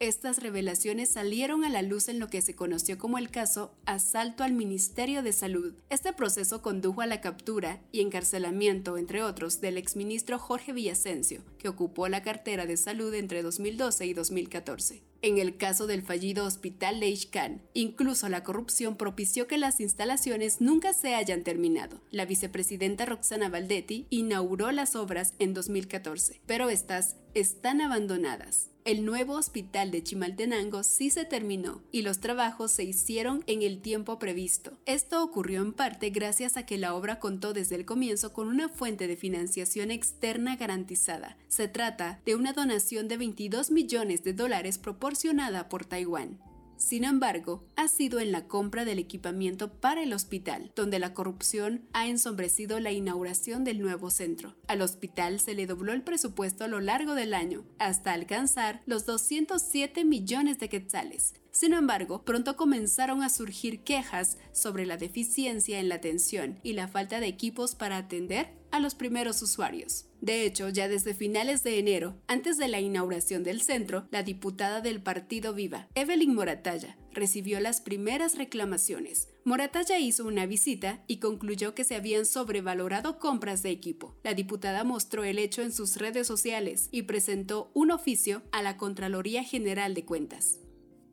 Estas 0.00 0.40
revelaciones 0.40 1.08
salieron 1.08 1.64
a 1.64 1.68
la 1.68 1.82
luz 1.82 2.08
en 2.08 2.20
lo 2.20 2.28
que 2.28 2.40
se 2.40 2.54
conoció 2.54 2.98
como 2.98 3.18
el 3.18 3.30
caso 3.30 3.74
Asalto 3.84 4.44
al 4.44 4.52
Ministerio 4.52 5.24
de 5.24 5.32
Salud. 5.32 5.74
Este 5.90 6.12
proceso 6.12 6.62
condujo 6.62 7.00
a 7.00 7.06
la 7.06 7.20
captura 7.20 7.80
y 7.90 8.00
encarcelamiento, 8.00 8.96
entre 8.96 9.24
otros, 9.24 9.60
del 9.60 9.76
exministro 9.76 10.38
Jorge 10.38 10.72
Villasencio, 10.72 11.42
que 11.58 11.68
ocupó 11.68 12.06
la 12.06 12.22
cartera 12.22 12.64
de 12.64 12.76
salud 12.76 13.12
entre 13.12 13.42
2012 13.42 14.06
y 14.06 14.14
2014. 14.14 15.02
En 15.20 15.38
el 15.38 15.56
caso 15.56 15.88
del 15.88 16.02
fallido 16.02 16.44
hospital 16.44 17.00
de 17.00 17.18
incluso 17.74 18.28
la 18.28 18.44
corrupción 18.44 18.96
propició 18.96 19.48
que 19.48 19.58
las 19.58 19.80
instalaciones 19.80 20.60
nunca 20.60 20.92
se 20.92 21.16
hayan 21.16 21.42
terminado. 21.42 22.00
La 22.12 22.24
vicepresidenta 22.24 23.04
Roxana 23.04 23.48
Valdetti 23.48 24.06
inauguró 24.10 24.70
las 24.70 24.94
obras 24.94 25.34
en 25.40 25.54
2014, 25.54 26.40
pero 26.46 26.70
estas 26.70 27.16
están 27.34 27.80
abandonadas. 27.80 28.70
El 28.84 29.04
nuevo 29.04 29.34
hospital 29.34 29.90
de 29.90 30.02
Chimaltenango 30.02 30.82
sí 30.82 31.10
se 31.10 31.26
terminó 31.26 31.82
y 31.92 32.00
los 32.00 32.20
trabajos 32.20 32.70
se 32.70 32.84
hicieron 32.84 33.44
en 33.46 33.60
el 33.60 33.82
tiempo 33.82 34.18
previsto. 34.18 34.78
Esto 34.86 35.22
ocurrió 35.22 35.60
en 35.60 35.74
parte 35.74 36.08
gracias 36.08 36.56
a 36.56 36.64
que 36.64 36.78
la 36.78 36.94
obra 36.94 37.18
contó 37.18 37.52
desde 37.52 37.76
el 37.76 37.84
comienzo 37.84 38.32
con 38.32 38.48
una 38.48 38.70
fuente 38.70 39.06
de 39.06 39.16
financiación 39.16 39.90
externa 39.90 40.56
garantizada. 40.56 41.36
Se 41.48 41.68
trata 41.68 42.22
de 42.24 42.34
una 42.34 42.54
donación 42.54 43.08
de 43.08 43.18
22 43.18 43.70
millones 43.70 44.24
de 44.24 44.32
dólares 44.32 44.78
proporcionada 44.78 45.68
por 45.68 45.84
Taiwán. 45.84 46.38
Sin 46.78 47.02
embargo, 47.02 47.64
ha 47.74 47.88
sido 47.88 48.20
en 48.20 48.30
la 48.30 48.46
compra 48.46 48.84
del 48.84 49.00
equipamiento 49.00 49.68
para 49.68 50.02
el 50.02 50.12
hospital, 50.12 50.70
donde 50.76 51.00
la 51.00 51.12
corrupción 51.12 51.82
ha 51.92 52.06
ensombrecido 52.06 52.78
la 52.78 52.92
inauguración 52.92 53.64
del 53.64 53.80
nuevo 53.80 54.10
centro. 54.10 54.54
Al 54.68 54.80
hospital 54.80 55.40
se 55.40 55.54
le 55.54 55.66
dobló 55.66 55.92
el 55.92 56.02
presupuesto 56.02 56.62
a 56.62 56.68
lo 56.68 56.80
largo 56.80 57.16
del 57.16 57.34
año, 57.34 57.64
hasta 57.80 58.12
alcanzar 58.12 58.80
los 58.86 59.06
207 59.06 60.04
millones 60.04 60.60
de 60.60 60.68
quetzales. 60.68 61.34
Sin 61.58 61.72
embargo, 61.72 62.22
pronto 62.22 62.56
comenzaron 62.56 63.24
a 63.24 63.28
surgir 63.28 63.80
quejas 63.80 64.38
sobre 64.52 64.86
la 64.86 64.96
deficiencia 64.96 65.80
en 65.80 65.88
la 65.88 65.96
atención 65.96 66.60
y 66.62 66.74
la 66.74 66.86
falta 66.86 67.18
de 67.18 67.26
equipos 67.26 67.74
para 67.74 67.96
atender 67.96 68.52
a 68.70 68.78
los 68.78 68.94
primeros 68.94 69.42
usuarios. 69.42 70.06
De 70.20 70.44
hecho, 70.44 70.68
ya 70.68 70.86
desde 70.86 71.14
finales 71.14 71.64
de 71.64 71.80
enero, 71.80 72.14
antes 72.28 72.58
de 72.58 72.68
la 72.68 72.78
inauguración 72.78 73.42
del 73.42 73.60
centro, 73.60 74.06
la 74.12 74.22
diputada 74.22 74.80
del 74.80 75.02
Partido 75.02 75.52
Viva, 75.52 75.88
Evelyn 75.96 76.32
Moratalla, 76.32 76.96
recibió 77.12 77.58
las 77.58 77.80
primeras 77.80 78.38
reclamaciones. 78.38 79.26
Moratalla 79.42 79.98
hizo 79.98 80.26
una 80.26 80.46
visita 80.46 81.02
y 81.08 81.16
concluyó 81.16 81.74
que 81.74 81.82
se 81.82 81.96
habían 81.96 82.24
sobrevalorado 82.24 83.18
compras 83.18 83.64
de 83.64 83.70
equipo. 83.70 84.14
La 84.22 84.34
diputada 84.34 84.84
mostró 84.84 85.24
el 85.24 85.40
hecho 85.40 85.62
en 85.62 85.72
sus 85.72 85.96
redes 85.96 86.28
sociales 86.28 86.88
y 86.92 87.02
presentó 87.02 87.72
un 87.74 87.90
oficio 87.90 88.44
a 88.52 88.62
la 88.62 88.76
Contraloría 88.76 89.42
General 89.42 89.92
de 89.94 90.04
Cuentas. 90.04 90.60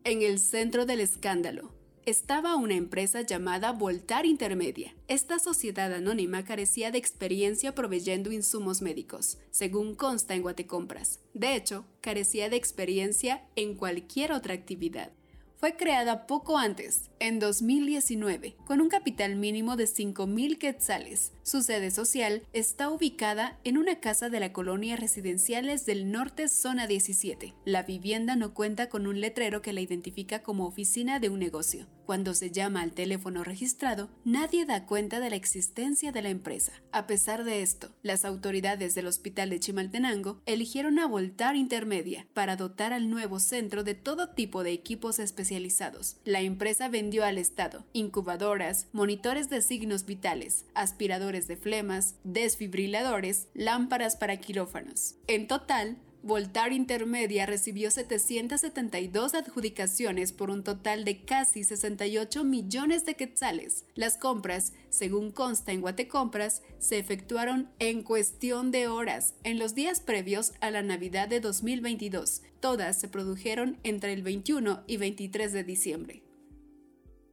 En 0.08 0.22
el 0.22 0.38
centro 0.38 0.86
del 0.86 1.00
escándalo, 1.00 1.72
estaba 2.04 2.54
una 2.54 2.76
empresa 2.76 3.22
llamada 3.22 3.72
Voltar 3.72 4.24
Intermedia. 4.24 4.94
Esta 5.08 5.40
sociedad 5.40 5.92
anónima 5.92 6.44
carecía 6.44 6.92
de 6.92 6.98
experiencia 6.98 7.74
proveyendo 7.74 8.30
insumos 8.30 8.82
médicos, 8.82 9.38
según 9.50 9.96
consta 9.96 10.36
en 10.36 10.42
Guatecompras. 10.42 11.18
De 11.34 11.56
hecho, 11.56 11.86
carecía 12.00 12.48
de 12.48 12.54
experiencia 12.54 13.48
en 13.56 13.74
cualquier 13.74 14.30
otra 14.30 14.54
actividad 14.54 15.10
fue 15.58 15.74
creada 15.74 16.26
poco 16.26 16.58
antes, 16.58 17.10
en 17.18 17.38
2019, 17.38 18.56
con 18.66 18.80
un 18.80 18.88
capital 18.88 19.36
mínimo 19.36 19.76
de 19.76 19.84
5.000 19.84 20.58
quetzales. 20.58 21.32
Su 21.46 21.62
sede 21.62 21.92
social 21.92 22.42
está 22.52 22.90
ubicada 22.90 23.56
en 23.62 23.78
una 23.78 24.00
casa 24.00 24.28
de 24.30 24.40
la 24.40 24.52
colonia 24.52 24.96
Residenciales 24.96 25.86
del 25.86 26.10
Norte 26.10 26.48
Zona 26.48 26.88
17. 26.88 27.54
La 27.64 27.84
vivienda 27.84 28.34
no 28.34 28.52
cuenta 28.52 28.88
con 28.88 29.06
un 29.06 29.20
letrero 29.20 29.62
que 29.62 29.72
la 29.72 29.80
identifica 29.80 30.42
como 30.42 30.66
oficina 30.66 31.20
de 31.20 31.28
un 31.28 31.38
negocio. 31.38 31.86
Cuando 32.04 32.34
se 32.34 32.52
llama 32.52 32.82
al 32.82 32.92
teléfono 32.92 33.42
registrado, 33.42 34.08
nadie 34.24 34.64
da 34.64 34.86
cuenta 34.86 35.18
de 35.18 35.28
la 35.28 35.34
existencia 35.34 36.12
de 36.12 36.22
la 36.22 36.28
empresa. 36.28 36.72
A 36.92 37.08
pesar 37.08 37.42
de 37.42 37.62
esto, 37.62 37.90
las 38.02 38.24
autoridades 38.24 38.94
del 38.94 39.08
hospital 39.08 39.50
de 39.50 39.58
Chimaltenango 39.58 40.40
eligieron 40.46 41.00
a 41.00 41.08
Voltar 41.08 41.56
Intermedia 41.56 42.28
para 42.32 42.54
dotar 42.54 42.92
al 42.92 43.10
nuevo 43.10 43.40
centro 43.40 43.82
de 43.82 43.94
todo 43.94 44.30
tipo 44.30 44.62
de 44.62 44.70
equipos 44.70 45.18
especializados. 45.18 46.18
La 46.24 46.42
empresa 46.42 46.88
vendió 46.88 47.24
al 47.24 47.38
Estado 47.38 47.84
incubadoras, 47.92 48.86
monitores 48.92 49.48
de 49.48 49.60
signos 49.60 50.06
vitales, 50.06 50.64
aspiradores 50.74 51.35
de 51.46 51.56
flemas, 51.56 52.16
desfibriladores, 52.24 53.48
lámparas 53.54 54.16
para 54.16 54.38
quirófanos. 54.38 55.16
En 55.26 55.46
total, 55.46 55.98
Voltar 56.26 56.72
Intermedia 56.72 57.46
recibió 57.46 57.88
772 57.88 59.34
adjudicaciones 59.34 60.32
por 60.32 60.50
un 60.50 60.64
total 60.64 61.04
de 61.04 61.24
casi 61.24 61.62
68 61.62 62.42
millones 62.42 63.06
de 63.06 63.14
quetzales. 63.14 63.84
Las 63.94 64.16
compras, 64.16 64.72
según 64.88 65.30
consta 65.30 65.70
en 65.70 65.82
Guatecompras, 65.82 66.62
se 66.80 66.98
efectuaron 66.98 67.70
en 67.78 68.02
cuestión 68.02 68.72
de 68.72 68.88
horas 68.88 69.34
en 69.44 69.60
los 69.60 69.76
días 69.76 70.00
previos 70.00 70.52
a 70.60 70.72
la 70.72 70.82
Navidad 70.82 71.28
de 71.28 71.38
2022. 71.38 72.42
Todas 72.58 72.98
se 72.98 73.06
produjeron 73.06 73.78
entre 73.84 74.12
el 74.12 74.24
21 74.24 74.82
y 74.88 74.96
23 74.96 75.52
de 75.52 75.62
diciembre. 75.62 76.22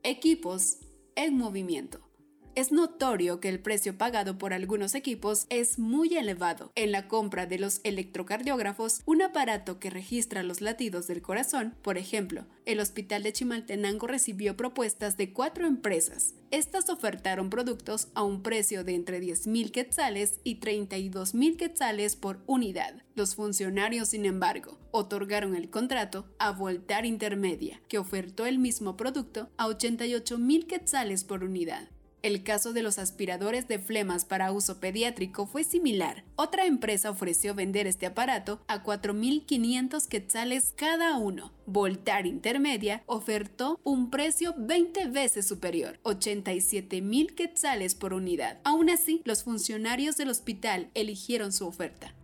Equipos 0.03 0.77
en 1.15 1.35
movimiento. 1.35 2.12
Es 2.55 2.71
notorio 2.71 3.39
que 3.39 3.49
el 3.49 3.59
precio 3.59 3.97
pagado 3.97 4.37
por 4.37 4.53
algunos 4.53 4.93
equipos 4.93 5.47
es 5.49 5.79
muy 5.79 6.15
elevado. 6.15 6.71
En 6.75 6.91
la 6.91 7.07
compra 7.07 7.47
de 7.47 7.57
los 7.57 7.81
electrocardiógrafos, 7.83 9.01
un 9.05 9.23
aparato 9.23 9.79
que 9.79 9.89
registra 9.89 10.43
los 10.43 10.61
latidos 10.61 11.07
del 11.07 11.23
corazón, 11.23 11.73
por 11.81 11.97
ejemplo, 11.97 12.45
el 12.67 12.79
Hospital 12.79 13.23
de 13.23 13.33
Chimaltenango 13.33 14.05
recibió 14.05 14.55
propuestas 14.55 15.17
de 15.17 15.33
cuatro 15.33 15.65
empresas. 15.65 16.35
Estas 16.51 16.91
ofertaron 16.91 17.49
productos 17.49 18.09
a 18.13 18.21
un 18.21 18.43
precio 18.43 18.83
de 18.83 18.93
entre 18.93 19.19
10.000 19.19 19.71
quetzales 19.71 20.39
y 20.43 20.59
32.000 20.59 21.57
quetzales 21.57 22.15
por 22.15 22.43
unidad. 22.45 23.01
Los 23.15 23.33
funcionarios, 23.33 24.09
sin 24.09 24.27
embargo, 24.27 24.77
otorgaron 24.91 25.55
el 25.55 25.71
contrato 25.71 26.27
a 26.37 26.51
Voltar 26.51 27.07
Intermedia, 27.07 27.81
que 27.87 27.97
ofertó 27.97 28.45
el 28.45 28.59
mismo 28.59 28.95
producto 28.95 29.49
a 29.57 29.65
88.000 29.69 30.67
quetzales 30.67 31.23
por 31.23 31.43
unidad. 31.43 31.89
El 32.23 32.41
caso 32.41 32.71
de 32.71 32.83
los 32.83 32.99
aspiradores 32.99 33.67
de 33.67 33.79
flemas 33.79 34.23
para 34.23 34.53
uso 34.53 34.79
pediátrico 34.79 35.45
fue 35.45 35.65
similar. 35.65 36.23
Otra 36.37 36.65
empresa 36.65 37.09
ofreció 37.09 37.53
vender 37.53 37.85
este 37.85 38.05
aparato 38.05 38.61
a 38.69 38.81
4.500 38.81 40.07
quetzales 40.07 40.73
cada 40.77 41.17
uno. 41.17 41.51
Voltar 41.65 42.25
Intermedia 42.25 43.03
ofertó 43.07 43.81
un 43.83 44.09
precio 44.09 44.55
20 44.57 45.07
veces 45.07 45.45
superior, 45.45 45.99
87.000 46.03 47.35
quetzales 47.35 47.93
por 47.93 48.13
unidad. 48.13 48.61
Aún 48.63 48.89
así, 48.89 49.21
los 49.25 49.43
funcionarios 49.43 50.15
del 50.15 50.29
hospital 50.29 50.91
eligieron 50.93 51.51
su 51.51 51.67
oferta. 51.67 52.15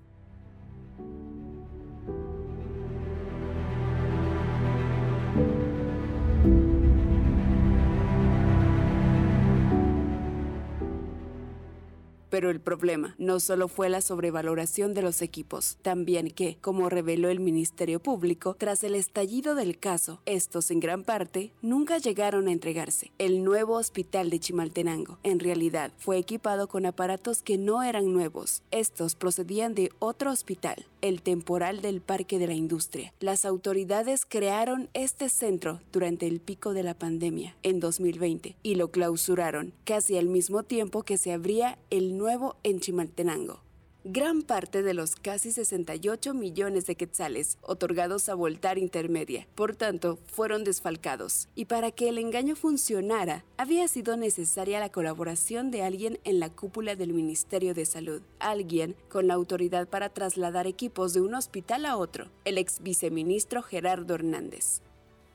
Pero 12.39 12.51
el 12.51 12.61
problema 12.61 13.15
no 13.17 13.41
solo 13.41 13.67
fue 13.67 13.89
la 13.89 13.99
sobrevaloración 13.99 14.93
de 14.93 15.01
los 15.01 15.21
equipos, 15.21 15.77
también 15.81 16.31
que, 16.31 16.57
como 16.61 16.87
reveló 16.87 17.27
el 17.27 17.41
Ministerio 17.41 17.99
Público, 17.99 18.55
tras 18.57 18.81
el 18.85 18.95
estallido 18.95 19.55
del 19.55 19.77
caso, 19.77 20.21
estos 20.25 20.71
en 20.71 20.79
gran 20.79 21.03
parte 21.03 21.51
nunca 21.61 21.97
llegaron 21.97 22.47
a 22.47 22.53
entregarse. 22.53 23.11
El 23.17 23.43
nuevo 23.43 23.73
hospital 23.73 24.29
de 24.29 24.39
Chimaltenango, 24.39 25.19
en 25.23 25.41
realidad, 25.41 25.91
fue 25.97 26.17
equipado 26.17 26.69
con 26.69 26.85
aparatos 26.85 27.41
que 27.41 27.57
no 27.57 27.83
eran 27.83 28.13
nuevos. 28.13 28.63
Estos 28.71 29.15
procedían 29.15 29.75
de 29.75 29.91
otro 29.99 30.31
hospital, 30.31 30.85
el 31.01 31.21
temporal 31.21 31.81
del 31.81 31.99
Parque 31.99 32.39
de 32.39 32.47
la 32.47 32.53
Industria. 32.53 33.13
Las 33.19 33.43
autoridades 33.43 34.25
crearon 34.25 34.87
este 34.93 35.27
centro 35.27 35.81
durante 35.91 36.25
el 36.25 36.39
pico 36.39 36.73
de 36.73 36.83
la 36.83 36.93
pandemia, 36.93 37.57
en 37.63 37.81
2020, 37.81 38.55
y 38.63 38.75
lo 38.75 38.91
clausuraron 38.91 39.73
casi 39.83 40.17
al 40.17 40.27
mismo 40.27 40.63
tiempo 40.63 41.03
que 41.03 41.17
se 41.17 41.33
abría 41.33 41.77
el 41.89 42.17
nuevo 42.17 42.28
en 42.63 42.79
Chimaltenango. 42.79 43.61
Gran 44.03 44.43
parte 44.43 44.83
de 44.83 44.93
los 44.93 45.15
casi 45.15 45.51
68 45.51 46.33
millones 46.33 46.85
de 46.85 46.95
quetzales 46.95 47.57
otorgados 47.61 48.29
a 48.29 48.35
Voltar 48.35 48.77
Intermedia, 48.77 49.47
por 49.55 49.75
tanto, 49.75 50.19
fueron 50.31 50.63
desfalcados. 50.63 51.49
Y 51.55 51.65
para 51.65 51.91
que 51.91 52.07
el 52.07 52.17
engaño 52.17 52.55
funcionara, 52.55 53.43
había 53.57 53.87
sido 53.87 54.15
necesaria 54.15 54.79
la 54.79 54.89
colaboración 54.89 55.69
de 55.69 55.83
alguien 55.83 56.19
en 56.23 56.39
la 56.39 56.49
cúpula 56.49 56.95
del 56.95 57.13
Ministerio 57.13 57.73
de 57.73 57.85
Salud, 57.85 58.21
alguien 58.39 58.95
con 59.09 59.27
la 59.27 59.33
autoridad 59.33 59.87
para 59.87 60.09
trasladar 60.09 60.67
equipos 60.67 61.13
de 61.13 61.21
un 61.21 61.33
hospital 61.33 61.85
a 61.85 61.97
otro, 61.97 62.29
el 62.45 62.57
ex 62.57 62.81
viceministro 62.81 63.63
Gerardo 63.63 64.13
Hernández. 64.13 64.81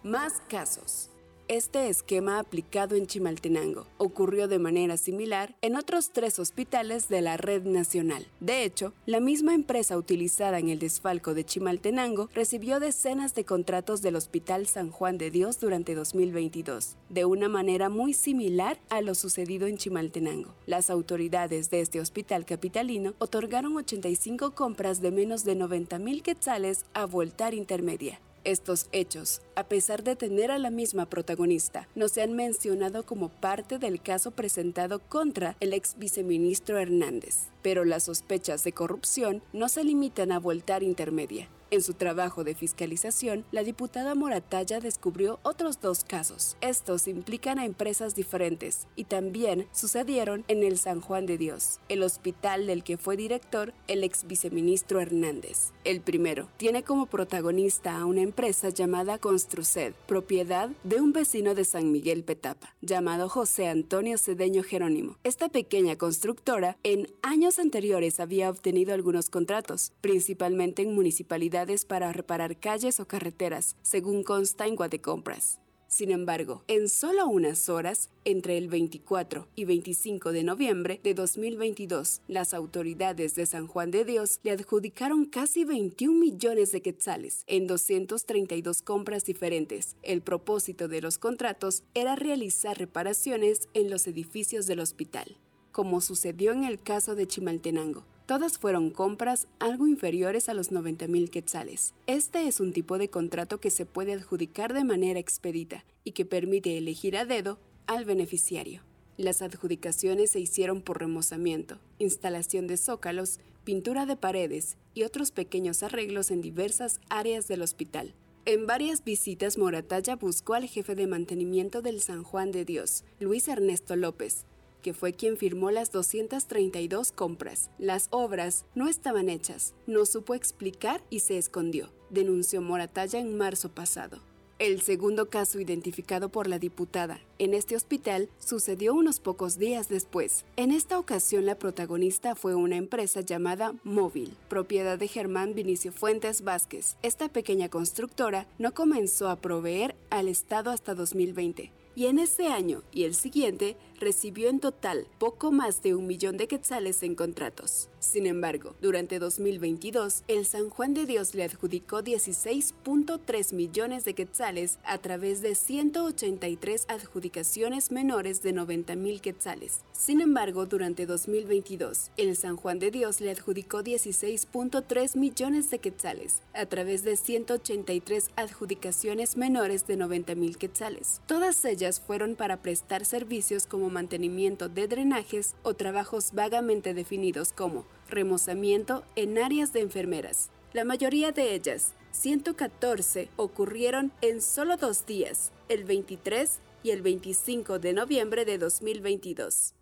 Más 0.03 0.41
casos. 0.49 1.11
Este 1.49 1.91
esquema 1.91 2.39
aplicado 2.39 2.97
en 2.97 3.07
Chimaltenango 3.07 3.87
ocurrió 3.99 4.49
de 4.49 4.59
manera 4.59 4.97
similar 4.97 5.55
en 5.61 5.77
otros 5.77 6.09
tres 6.11 6.39
hospitales 6.39 7.11
de 7.11 7.21
la 7.21 7.37
red 7.37 7.65
nacional. 7.65 8.27
De 8.41 8.65
hecho, 8.65 8.95
la 9.05 9.21
misma 9.21 9.53
empresa 9.53 9.99
utilizada 9.99 10.59
en 10.59 10.71
el 10.71 10.79
desfalco 10.79 11.35
de 11.35 11.45
Chimaltenango 11.45 12.31
recibió 12.35 12.81
decenas 12.81 13.35
de 13.35 13.45
contratos 13.45 14.01
del 14.01 14.17
Hospital 14.17 14.67
San 14.67 14.91
Juan 14.91 15.19
de 15.19 15.31
Dios 15.31 15.61
durante 15.61 15.95
2022, 15.95 16.97
de 17.11 17.27
una 17.27 17.51
manera 17.51 17.91
muy 17.91 18.15
similar 18.15 18.81
a 18.89 19.03
lo 19.03 19.15
sucedido 19.15 19.67
en 19.67 19.77
Chimaltenango. 19.77 20.55
Las 20.65 20.89
autoridades 20.89 21.69
de 21.69 21.83
este 21.83 22.01
hospital 22.01 22.47
capitalino 22.47 23.13
otorgaron 23.19 23.77
85 23.77 24.55
compras 24.55 25.03
de 25.03 25.11
menos 25.11 25.45
de 25.45 25.57
90 25.57 25.99
mil 25.99 26.23
quetzales 26.23 26.87
a 26.95 27.05
Voltar 27.05 27.53
Intermedia, 27.53 28.19
estos 28.45 28.89
hechos, 28.93 29.43
a 29.57 29.65
pesar 29.65 30.03
de 30.05 30.17
tener 30.17 30.51
a 30.51 30.59
la 30.59 30.71
misma 30.71 31.07
protagonista, 31.07 31.89
no 31.95 32.09
se 32.09 32.23
han 32.23 32.35
mencionado 32.35 33.05
como 33.05 33.29
parte 33.29 33.79
del 33.79 34.01
caso 34.01 34.31
presentado 34.31 35.01
contra 35.01 35.57
el 35.61 35.73
ex 35.73 35.97
viceministro 35.99 36.79
Hernández. 36.79 37.49
Pero 37.63 37.85
las 37.85 38.05
sospechas 38.05 38.65
de 38.65 38.73
corrupción 38.73 39.43
no 39.53 39.69
se 39.69 39.85
limitan 39.85 40.33
a 40.33 40.39
voltar 40.39 40.83
intermedia. 40.83 41.49
En 41.75 41.83
su 41.83 41.95
trabajo 41.95 42.45
de 42.45 42.55
fiscalización, 42.55 43.45
la 43.51 43.65
diputada 43.65 44.15
Moratalla 44.15 44.79
descubrió 44.79 45.41
otros 45.43 45.81
dos 45.81 46.05
casos. 46.05 46.57
Estos 46.61 47.09
implican 47.09 47.59
a 47.59 47.65
empresas 47.65 48.15
diferentes 48.15 48.87
y 48.95 49.05
también 49.05 49.67
sucedieron 49.73 50.45
en 50.47 50.63
el 50.63 50.79
San 50.79 51.01
Juan 51.01 51.27
de 51.27 51.37
Dios, 51.37 51.81
el 51.89 52.05
hospital 52.05 52.69
del 52.69 52.85
que 52.85 52.97
fue 52.97 53.17
director 53.17 53.75
el 53.89 54.05
ex 54.05 54.25
viceministro 54.25 55.01
Hernández. 55.01 55.74
El 55.85 56.01
primero 56.01 56.49
tiene 56.57 56.83
como 56.83 57.05
protagonista 57.05 57.99
a 57.99 58.07
una 58.07 58.23
empresa 58.23 58.71
llamada 58.71 59.19
Construced, 59.19 59.93
propiedad 60.07 60.71
de 60.83 61.03
un 61.03 61.13
vecino 61.13 61.55
de 61.55 61.67
San 61.67 61.93
Miguel 61.93 62.25
Petapa, 62.25 62.75
llamado 62.81 63.29
José 63.29 63.69
Antonio 63.69 64.17
Cedeño 64.17 64.63
Jerónimo. 64.63 65.19
Esta 65.25 65.51
pequeña 65.51 65.97
constructora 65.97 66.79
en 66.85 67.09
años 67.21 67.59
anteriores 67.59 68.19
había 68.19 68.49
obtenido 68.49 68.95
algunos 68.95 69.29
contratos, 69.29 69.93
principalmente 70.01 70.81
en 70.81 70.95
municipalidades 70.95 71.85
para 71.85 72.15
reparar 72.15 72.57
calles 72.57 72.99
o 72.99 73.07
carreteras, 73.07 73.77
según 73.83 74.23
consta 74.23 74.67
en 74.67 74.77
Guatecompras. 74.77 75.61
Sin 75.95 76.11
embargo, 76.11 76.65
en 76.67 76.89
solo 76.89 77.29
unas 77.29 77.69
horas, 77.69 78.11
entre 78.25 78.59
el 78.59 78.67
24 78.67 79.47
y 79.55 79.65
25 79.65 80.33
de 80.33 80.43
noviembre 80.43 80.99
de 81.05 81.15
2022, 81.15 82.21
las 82.27 82.53
autoridades 82.53 83.37
de 83.37 83.47
San 83.47 83.69
Juan 83.69 83.93
de 83.93 84.05
Dios 84.05 84.41
le 84.43 84.51
adjudicaron 84.51 85.25
casi 85.25 85.65
21 85.65 86.19
millones 86.19 86.73
de 86.73 86.83
quetzales 86.83 87.45
en 87.47 87.69
232 87.69 88.83
compras 88.83 89.25
diferentes. 89.25 89.95
El 90.03 90.21
propósito 90.21 90.89
de 90.89 91.01
los 91.01 91.19
contratos 91.19 91.85
era 91.95 92.17
realizar 92.17 92.77
reparaciones 92.77 93.69
en 93.73 93.89
los 93.89 94.09
edificios 94.09 94.67
del 94.67 94.81
hospital, 94.81 95.37
como 95.71 96.01
sucedió 96.01 96.51
en 96.51 96.65
el 96.65 96.83
caso 96.83 97.15
de 97.15 97.29
Chimaltenango. 97.29 98.05
Todas 98.27 98.57
fueron 98.57 98.91
compras 98.91 99.49
algo 99.59 99.87
inferiores 99.87 100.49
a 100.49 100.55
los 100.55 100.73
90 100.73 101.09
mil 101.09 101.29
quetzales. 101.29 101.93
Este 102.07 102.49
es 102.49 102.59
un 102.59 102.73
tipo 102.73 102.97
de 102.97 103.11
contrato 103.11 103.61
que 103.61 103.69
se 103.69 103.85
puede 103.85 104.15
adjudicar 104.15 104.73
de 104.73 104.83
manera 104.83 105.21
expedita 105.21 105.85
y 106.05 106.13
que 106.13 106.25
permite 106.25 106.79
elegir 106.79 107.19
a 107.19 107.27
dedo 107.27 107.59
al 107.87 108.07
beneficiario. 108.07 108.81
Las 109.19 109.43
adjudicaciones 109.43 110.31
se 110.31 110.41
hicieron 110.41 110.81
por 110.81 111.01
remozamiento, 111.01 111.79
instalación 111.99 112.67
de 112.67 112.79
zócalos, 112.79 113.41
pintura 113.63 114.07
de 114.07 114.17
paredes 114.17 114.79
y 114.95 115.03
otros 115.03 115.31
pequeños 115.31 115.83
arreglos 115.83 116.31
en 116.31 116.41
diversas 116.41 117.01
áreas 117.11 117.47
del 117.47 117.61
hospital. 117.61 118.15
En 118.47 118.67
varias 118.67 119.05
visitas, 119.05 119.59
Moratalla 119.59 120.17
buscó 120.17 120.55
al 120.55 120.67
jefe 120.67 120.95
de 120.95 121.07
mantenimiento 121.07 121.83
del 121.83 122.01
San 122.01 122.23
Juan 122.23 122.53
de 122.53 122.65
Dios, 122.65 123.05
Luis 123.21 123.49
Ernesto 123.49 123.97
López, 123.97 124.47
que 124.85 124.93
fue 124.93 125.15
quien 125.15 125.39
firmó 125.39 125.71
las 125.71 125.91
232 125.91 127.11
compras. 127.11 127.71
Las 127.79 128.09
obras 128.11 128.67
no 128.75 128.87
estaban 128.87 129.31
hechas, 129.31 129.75
no 129.87 130.05
supo 130.05 130.35
explicar 130.35 131.03
y 131.09 131.21
se 131.21 131.39
escondió, 131.39 131.91
denunció 132.11 132.61
Moratalla 132.61 133.19
en 133.19 133.35
marzo 133.37 133.71
pasado. 133.71 134.21
El 134.59 134.83
segundo 134.83 135.31
caso 135.31 135.59
identificado 135.59 136.29
por 136.29 136.47
la 136.47 136.59
diputada 136.59 137.21
en 137.39 137.55
este 137.55 137.77
hospital 137.77 138.29
sucedió 138.39 138.95
unos 138.95 139.21
pocos 139.21 139.59
días 139.59 139.89
después. 139.89 140.45
En 140.57 140.71
esta 140.71 140.99
ocasión 140.99 141.47
la 141.47 141.59
protagonista 141.59 142.35
fue 142.35 142.55
una 142.55 142.77
empresa 142.77 143.23
llamada 143.23 143.75
Móvil, 143.85 144.37
propiedad 144.49 144.99
de 144.99 145.09
Germán 145.09 145.55
Vinicio 145.55 145.93
Fuentes 145.93 146.43
Vázquez. 146.43 146.97
Esta 147.03 147.31
pequeña 147.31 147.71
constructora 147.71 148.47
no 148.59 148.75
comenzó 148.75 149.29
a 149.31 149.37
proveer 149.37 149.97
al 150.11 150.29
Estado 150.29 150.71
hasta 150.71 150.95
2020 150.95 151.73
y 151.97 152.07
en 152.07 152.19
ese 152.19 152.49
año 152.49 152.83
y 152.93 153.05
el 153.05 153.15
siguiente 153.15 153.77
recibió 154.05 154.51
en 154.51 154.61
total 154.61 155.09
poco 155.19 155.51
más 155.51 155.83
de 155.83 155.95
un 155.95 156.07
millón 156.07 156.37
de 156.37 156.47
quetzales 156.47 157.03
en 157.03 157.15
contratos. 157.15 157.89
Sin 158.05 158.27
embargo, 158.27 158.75
durante 158.83 159.19
2022, 159.19 160.25
el 160.29 160.45
San 160.45 160.69
Juan 160.69 160.93
de 160.93 161.07
Dios 161.07 161.35
le 161.35 161.43
adjudicó 161.43 162.03
16.3 162.03 163.55
millones 163.55 164.05
de 164.05 164.13
quetzales 164.13 164.79
a 164.85 164.99
través 164.99 165.41
de 165.41 165.55
183 165.55 166.85
adjudicaciones 166.89 167.91
menores 167.91 168.43
de 168.43 168.53
90 168.53 168.95
mil 168.97 169.23
quetzales. 169.23 169.81
Sin 169.93 170.21
embargo, 170.21 170.67
durante 170.67 171.07
2022, 171.07 172.11
el 172.19 172.37
San 172.37 172.57
Juan 172.57 172.79
de 172.79 172.91
Dios 172.91 173.23
le 173.23 173.31
adjudicó 173.31 173.83
16.3 173.83 175.17
millones 175.17 175.71
de 175.71 175.79
quetzales 175.79 176.43
a 176.53 176.67
través 176.67 177.05
de 177.05 177.17
183 177.17 178.33
adjudicaciones 178.37 179.39
menores 179.39 179.87
de 179.87 179.97
90 179.97 180.35
mil 180.35 180.59
quetzales. 180.59 181.23
Todas 181.27 181.65
ellas 181.65 182.01
fueron 182.01 182.37
para 182.37 182.59
prestar 182.59 183.07
servicios 183.07 183.67
como 183.67 183.89
mantenimiento 183.95 184.69
de 184.69 184.87
drenajes 184.87 185.55
o 185.63 185.73
trabajos 185.73 186.33
vagamente 186.33 186.93
definidos 186.93 187.53
como 187.53 187.87
remozamiento 188.11 189.05
en 189.17 189.39
áreas 189.39 189.73
de 189.73 189.81
enfermeras. 189.81 190.51
La 190.75 190.85
mayoría 190.85 191.33
de 191.33 191.55
ellas, 191.55 191.95
114, 192.11 193.31
ocurrieron 193.37 194.13
en 194.21 194.43
solo 194.43 194.77
dos 194.77 195.07
días, 195.07 195.53
el 195.71 195.85
23 195.85 196.59
y 196.83 196.91
el 196.91 197.01
25 197.01 197.79
de 197.79 197.95
noviembre 197.95 198.45
de 198.45 198.59
2022. 198.59 199.75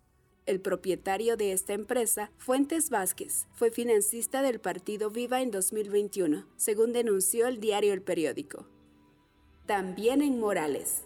El 0.45 0.59
propietario 0.59 1.37
de 1.37 1.53
esta 1.53 1.73
empresa, 1.73 2.31
Fuentes 2.37 2.89
Vázquez, 2.89 3.47
fue 3.53 3.71
financista 3.71 4.41
del 4.41 4.59
partido 4.59 5.09
Viva 5.09 5.41
en 5.41 5.51
2021, 5.51 6.45
según 6.57 6.93
denunció 6.93 7.47
el 7.47 7.59
diario 7.59 7.93
El 7.93 8.01
Periódico. 8.01 8.67
También 9.65 10.21
en 10.21 10.39
Morales. 10.39 11.03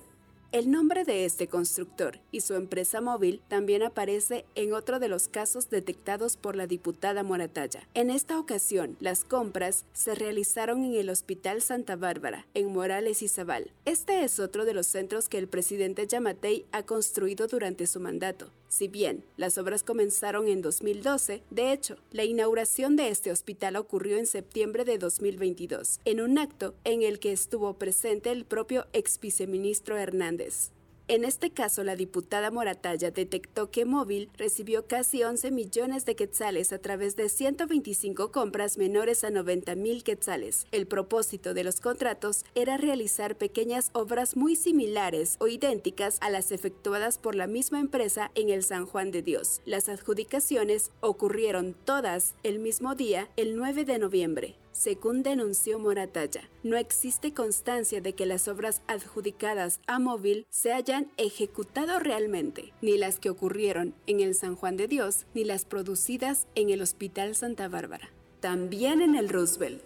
El 0.54 0.72
nombre 0.72 1.04
de 1.04 1.26
este 1.26 1.50
constructor 1.50 2.20
y 2.32 2.40
su 2.40 2.54
empresa 2.54 3.02
móvil 3.02 3.42
también 3.50 3.84
aparece 3.84 4.46
en 4.56 4.72
otro 4.72 4.98
de 4.98 5.10
los 5.10 5.28
casos 5.28 5.70
detectados 5.70 6.38
por 6.38 6.56
la 6.56 6.68
diputada 6.68 7.22
Moratalla. 7.22 7.86
En 7.94 8.10
esta 8.10 8.40
ocasión, 8.40 8.96
las 9.02 9.26
compras 9.26 9.84
se 9.92 10.16
realizaron 10.16 10.86
en 10.86 10.94
el 10.94 11.10
Hospital 11.10 11.62
Santa 11.62 11.98
Bárbara, 11.98 12.48
en 12.54 12.72
Morales 12.72 13.22
y 13.24 13.28
Zabal. 13.28 13.72
Este 13.84 14.24
es 14.24 14.40
otro 14.40 14.64
de 14.64 14.74
los 14.74 14.88
centros 14.88 15.28
que 15.28 15.38
el 15.38 15.50
presidente 15.50 16.08
Yamatei 16.08 16.66
ha 16.72 16.84
construido 16.84 17.48
durante 17.48 17.86
su 17.86 18.00
mandato. 18.00 18.50
Si 18.70 18.88
bien 18.88 19.24
las 19.38 19.58
obras 19.58 19.84
comenzaron 19.84 20.48
en 20.48 20.62
2012, 20.62 21.44
de 21.50 21.72
hecho, 21.72 21.98
la 22.12 22.26
inauguración 22.26 22.96
de 22.96 23.10
este 23.10 23.32
hospital 23.32 23.78
ocurrió 23.78 24.18
en 24.18 24.26
septiembre 24.26 24.84
de 24.84 24.98
2022, 24.98 26.00
en 26.06 26.22
un 26.22 26.38
acto 26.38 26.76
en 26.84 27.02
el 27.02 27.20
que 27.20 27.32
estuvo 27.32 27.74
presente 27.76 28.32
el 28.32 28.46
propio 28.46 28.88
ex 28.92 29.20
viceministro 29.20 29.98
Hernández. 29.98 30.72
En 31.10 31.24
este 31.24 31.52
caso, 31.52 31.86
la 31.86 31.96
diputada 31.96 32.52
Moratalla 32.52 33.12
detectó 33.12 33.72
que 33.72 33.86
Móvil 33.86 34.30
recibió 34.36 34.88
casi 34.88 35.24
11 35.24 35.52
millones 35.52 36.04
de 36.04 36.18
quetzales 36.18 36.74
a 36.74 36.80
través 36.80 37.16
de 37.16 37.30
125 37.30 38.34
compras 38.34 38.78
menores 38.78 39.24
a 39.24 39.30
90 39.30 39.76
mil 39.76 40.04
quetzales. 40.04 40.68
El 40.74 40.86
propósito 40.86 41.54
de 41.54 41.64
los 41.64 41.80
contratos 41.80 42.44
era 42.56 42.76
realizar 42.76 43.38
pequeñas 43.38 43.90
obras 43.94 44.36
muy 44.36 44.58
similares 44.58 45.38
o 45.40 45.48
idénticas 45.48 46.18
a 46.20 46.30
las 46.30 46.52
efectuadas 46.52 47.18
por 47.18 47.36
la 47.36 47.48
misma 47.48 47.80
empresa 47.80 48.30
en 48.36 48.50
el 48.50 48.64
San 48.64 48.86
Juan 48.86 49.12
de 49.12 49.22
Dios. 49.22 49.62
Las 49.64 49.88
adjudicaciones 49.88 50.92
ocurrieron 51.00 51.74
todas 51.86 52.36
el 52.44 52.60
mismo 52.60 52.96
día, 52.96 53.30
el 53.38 53.56
9 53.56 53.86
de 53.86 53.98
noviembre. 53.98 54.56
Según 54.78 55.24
denunció 55.24 55.80
Moratalla, 55.80 56.48
no 56.62 56.78
existe 56.78 57.34
constancia 57.34 58.00
de 58.00 58.14
que 58.14 58.28
las 58.28 58.48
obras 58.48 58.84
adjudicadas 58.86 59.80
a 59.88 59.98
Móvil 59.98 60.46
se 60.52 60.72
hayan 60.72 61.12
ejecutado 61.18 61.98
realmente, 61.98 62.74
ni 62.84 62.96
las 62.96 63.18
que 63.18 63.32
ocurrieron 63.32 63.96
en 64.06 64.20
el 64.20 64.36
San 64.36 64.56
Juan 64.56 64.78
de 64.78 64.88
Dios, 64.88 65.26
ni 65.34 65.46
las 65.46 65.66
producidas 65.66 66.46
en 66.54 66.70
el 66.70 66.84
Hospital 66.84 67.34
Santa 67.34 67.68
Bárbara. 67.68 68.12
También 68.40 69.02
en 69.02 69.16
el 69.16 69.30
Roosevelt, 69.30 69.82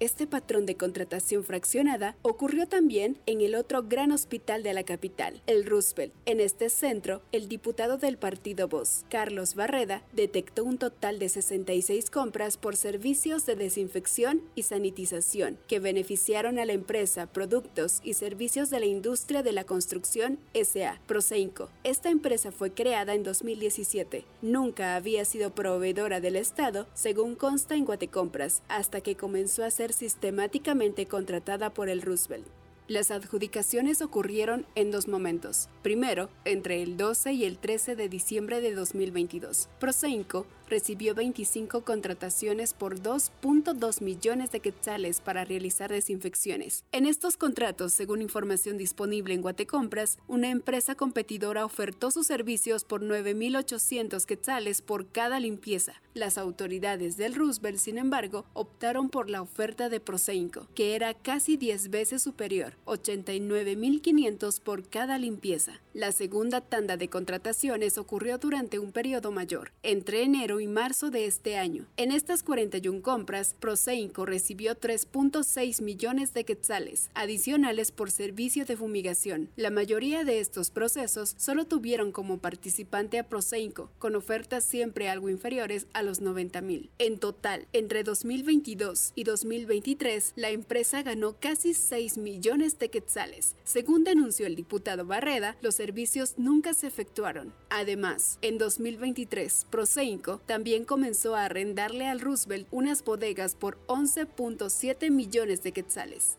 este 0.00 0.26
patrón 0.26 0.64
de 0.64 0.78
contratación 0.78 1.44
fraccionada 1.44 2.16
ocurrió 2.22 2.66
también 2.66 3.18
en 3.26 3.42
el 3.42 3.54
otro 3.54 3.82
gran 3.82 4.12
hospital 4.12 4.62
de 4.62 4.72
la 4.72 4.82
capital, 4.82 5.42
el 5.46 5.66
Roosevelt. 5.66 6.14
En 6.24 6.40
este 6.40 6.70
centro, 6.70 7.20
el 7.32 7.48
diputado 7.48 7.98
del 7.98 8.16
partido 8.16 8.66
Voz, 8.66 9.04
Carlos 9.10 9.54
Barreda, 9.54 10.02
detectó 10.14 10.64
un 10.64 10.78
total 10.78 11.18
de 11.18 11.28
66 11.28 12.08
compras 12.08 12.56
por 12.56 12.76
servicios 12.76 13.44
de 13.44 13.56
desinfección 13.56 14.40
y 14.54 14.62
sanitización 14.62 15.58
que 15.68 15.80
beneficiaron 15.80 16.58
a 16.58 16.64
la 16.64 16.72
empresa 16.72 17.26
Productos 17.26 18.00
y 18.02 18.14
Servicios 18.14 18.70
de 18.70 18.80
la 18.80 18.86
Industria 18.86 19.42
de 19.42 19.52
la 19.52 19.64
Construcción 19.64 20.38
SA, 20.54 20.98
Proseinco. 21.06 21.68
Esta 21.84 22.08
empresa 22.08 22.52
fue 22.52 22.72
creada 22.72 23.12
en 23.12 23.22
2017. 23.22 24.24
Nunca 24.40 24.96
había 24.96 25.26
sido 25.26 25.54
proveedora 25.54 26.20
del 26.20 26.36
Estado, 26.36 26.86
según 26.94 27.34
consta 27.34 27.74
en 27.74 27.84
Guatecompras, 27.84 28.62
hasta 28.68 29.02
que 29.02 29.14
comenzó 29.14 29.62
a 29.62 29.70
ser 29.70 29.89
sistemáticamente 29.92 31.06
contratada 31.06 31.70
por 31.70 31.88
el 31.88 32.02
Roosevelt. 32.02 32.46
Las 32.90 33.12
adjudicaciones 33.12 34.02
ocurrieron 34.02 34.66
en 34.74 34.90
dos 34.90 35.06
momentos. 35.06 35.68
Primero, 35.80 36.28
entre 36.44 36.82
el 36.82 36.96
12 36.96 37.32
y 37.34 37.44
el 37.44 37.56
13 37.56 37.94
de 37.94 38.08
diciembre 38.08 38.60
de 38.60 38.74
2022. 38.74 39.68
Proseinco 39.78 40.44
recibió 40.70 41.14
25 41.14 41.82
contrataciones 41.82 42.72
por 42.72 43.00
2.2 43.00 44.00
millones 44.00 44.52
de 44.52 44.60
quetzales 44.60 45.20
para 45.20 45.44
realizar 45.44 45.90
desinfecciones. 45.90 46.84
En 46.92 47.06
estos 47.06 47.36
contratos, 47.36 47.92
según 47.92 48.22
información 48.22 48.78
disponible 48.78 49.34
en 49.34 49.42
Guatecompras, 49.42 50.18
una 50.28 50.48
empresa 50.50 50.94
competidora 50.94 51.64
ofertó 51.64 52.10
sus 52.10 52.26
servicios 52.26 52.84
por 52.84 53.02
9.800 53.02 54.24
quetzales 54.24 54.80
por 54.80 55.08
cada 55.08 55.40
limpieza. 55.40 55.94
Las 56.14 56.38
autoridades 56.38 57.16
del 57.16 57.34
Roosevelt, 57.34 57.78
sin 57.78 57.98
embargo, 57.98 58.44
optaron 58.52 59.10
por 59.10 59.28
la 59.30 59.42
oferta 59.42 59.88
de 59.88 60.00
Proseinco, 60.00 60.68
que 60.74 60.94
era 60.94 61.14
casi 61.14 61.56
10 61.56 61.90
veces 61.90 62.22
superior, 62.22 62.74
89.500 62.86 64.60
por 64.60 64.88
cada 64.88 65.18
limpieza. 65.18 65.80
La 65.92 66.12
segunda 66.12 66.60
tanda 66.60 66.96
de 66.96 67.08
contrataciones 67.08 67.98
ocurrió 67.98 68.38
durante 68.38 68.78
un 68.78 68.92
periodo 68.92 69.32
mayor, 69.32 69.72
entre 69.82 70.22
enero 70.22 70.59
y 70.60 70.66
marzo 70.66 71.10
de 71.10 71.26
este 71.26 71.56
año. 71.56 71.86
En 71.96 72.12
estas 72.12 72.42
41 72.42 73.02
compras, 73.02 73.56
Proseinco 73.58 74.26
recibió 74.26 74.74
3.6 74.74 75.82
millones 75.82 76.34
de 76.34 76.44
quetzales 76.44 77.10
adicionales 77.14 77.92
por 77.92 78.10
servicio 78.10 78.64
de 78.64 78.76
fumigación. 78.76 79.50
La 79.56 79.70
mayoría 79.70 80.24
de 80.24 80.40
estos 80.40 80.70
procesos 80.70 81.34
solo 81.38 81.64
tuvieron 81.64 82.12
como 82.12 82.38
participante 82.38 83.18
a 83.18 83.28
Proseinco, 83.28 83.90
con 83.98 84.16
ofertas 84.16 84.64
siempre 84.64 85.08
algo 85.08 85.28
inferiores 85.28 85.86
a 85.92 86.02
los 86.02 86.20
90 86.20 86.60
mil. 86.60 86.90
En 86.98 87.18
total, 87.18 87.66
entre 87.72 88.02
2022 88.02 89.12
y 89.14 89.24
2023, 89.24 90.32
la 90.36 90.50
empresa 90.50 91.02
ganó 91.02 91.36
casi 91.38 91.74
6 91.74 92.18
millones 92.18 92.78
de 92.78 92.90
quetzales. 92.90 93.54
Según 93.64 94.04
denunció 94.04 94.46
el 94.46 94.56
diputado 94.56 95.04
Barreda, 95.04 95.56
los 95.60 95.74
servicios 95.74 96.34
nunca 96.36 96.74
se 96.74 96.86
efectuaron. 96.86 97.52
Además, 97.68 98.38
en 98.42 98.58
2023, 98.58 99.66
Proseinco 99.70 100.40
también 100.50 100.84
comenzó 100.84 101.36
a 101.36 101.44
arrendarle 101.44 102.08
al 102.08 102.18
Roosevelt 102.18 102.66
unas 102.72 103.04
bodegas 103.04 103.54
por 103.54 103.78
11.7 103.86 105.08
millones 105.08 105.62
de 105.62 105.70
quetzales. 105.70 106.38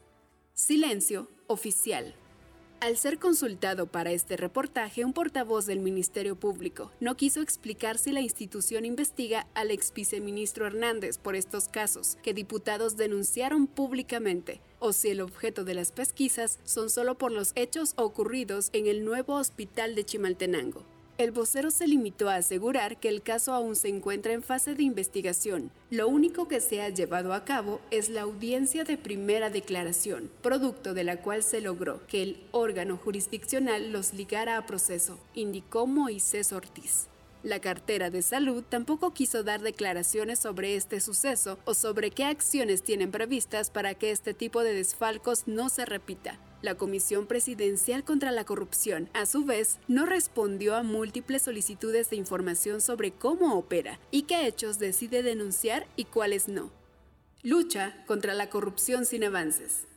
Silencio 0.53 1.29
oficial. 1.47 2.13
Al 2.81 2.97
ser 2.97 3.19
consultado 3.19 3.87
para 3.87 4.11
este 4.11 4.35
reportaje, 4.35 5.05
un 5.05 5.13
portavoz 5.13 5.65
del 5.65 5.79
Ministerio 5.79 6.35
Público 6.35 6.91
no 6.99 7.15
quiso 7.15 7.41
explicar 7.41 7.97
si 7.97 8.11
la 8.11 8.19
institución 8.19 8.83
investiga 8.83 9.47
al 9.53 9.71
ex 9.71 9.93
viceministro 9.93 10.67
Hernández 10.67 11.17
por 11.17 11.37
estos 11.37 11.69
casos 11.69 12.17
que 12.21 12.33
diputados 12.33 12.97
denunciaron 12.97 13.65
públicamente, 13.65 14.59
o 14.79 14.91
si 14.91 15.07
el 15.11 15.21
objeto 15.21 15.63
de 15.63 15.75
las 15.75 15.93
pesquisas 15.93 16.59
son 16.65 16.89
solo 16.89 17.17
por 17.17 17.31
los 17.31 17.53
hechos 17.55 17.93
ocurridos 17.95 18.71
en 18.73 18.87
el 18.87 19.05
nuevo 19.05 19.35
hospital 19.35 19.95
de 19.95 20.03
Chimaltenango. 20.03 20.90
El 21.21 21.29
vocero 21.29 21.69
se 21.69 21.87
limitó 21.87 22.29
a 22.29 22.37
asegurar 22.37 22.99
que 22.99 23.07
el 23.07 23.21
caso 23.21 23.53
aún 23.53 23.75
se 23.75 23.89
encuentra 23.89 24.33
en 24.33 24.41
fase 24.41 24.73
de 24.73 24.81
investigación. 24.81 25.69
Lo 25.91 26.07
único 26.07 26.47
que 26.47 26.59
se 26.61 26.81
ha 26.81 26.89
llevado 26.89 27.35
a 27.35 27.45
cabo 27.45 27.79
es 27.91 28.09
la 28.09 28.21
audiencia 28.21 28.85
de 28.85 28.97
primera 28.97 29.51
declaración, 29.51 30.31
producto 30.41 30.95
de 30.95 31.03
la 31.03 31.17
cual 31.17 31.43
se 31.43 31.61
logró 31.61 32.07
que 32.07 32.23
el 32.23 32.43
órgano 32.49 32.97
jurisdiccional 32.97 33.91
los 33.91 34.15
ligara 34.15 34.57
a 34.57 34.65
proceso, 34.65 35.19
indicó 35.35 35.85
Moisés 35.85 36.51
Ortiz. 36.53 37.05
La 37.43 37.59
cartera 37.59 38.09
de 38.09 38.23
salud 38.23 38.63
tampoco 38.67 39.13
quiso 39.13 39.43
dar 39.43 39.61
declaraciones 39.61 40.39
sobre 40.39 40.75
este 40.75 40.99
suceso 41.01 41.59
o 41.65 41.75
sobre 41.75 42.09
qué 42.09 42.25
acciones 42.25 42.81
tienen 42.81 43.11
previstas 43.11 43.69
para 43.69 43.93
que 43.93 44.09
este 44.09 44.33
tipo 44.33 44.63
de 44.63 44.73
desfalcos 44.73 45.43
no 45.45 45.69
se 45.69 45.85
repita. 45.85 46.39
La 46.61 46.75
Comisión 46.75 47.25
Presidencial 47.25 48.03
contra 48.03 48.31
la 48.31 48.45
Corrupción, 48.45 49.09
a 49.13 49.25
su 49.25 49.45
vez, 49.45 49.79
no 49.87 50.05
respondió 50.05 50.75
a 50.75 50.83
múltiples 50.83 51.41
solicitudes 51.41 52.11
de 52.11 52.17
información 52.17 52.81
sobre 52.81 53.11
cómo 53.11 53.55
opera 53.57 53.99
y 54.11 54.23
qué 54.23 54.45
hechos 54.45 54.77
decide 54.77 55.23
denunciar 55.23 55.87
y 55.95 56.05
cuáles 56.05 56.47
no. 56.47 56.69
Lucha 57.41 58.03
contra 58.05 58.35
la 58.35 58.51
corrupción 58.51 59.07
sin 59.07 59.23
avances. 59.23 59.87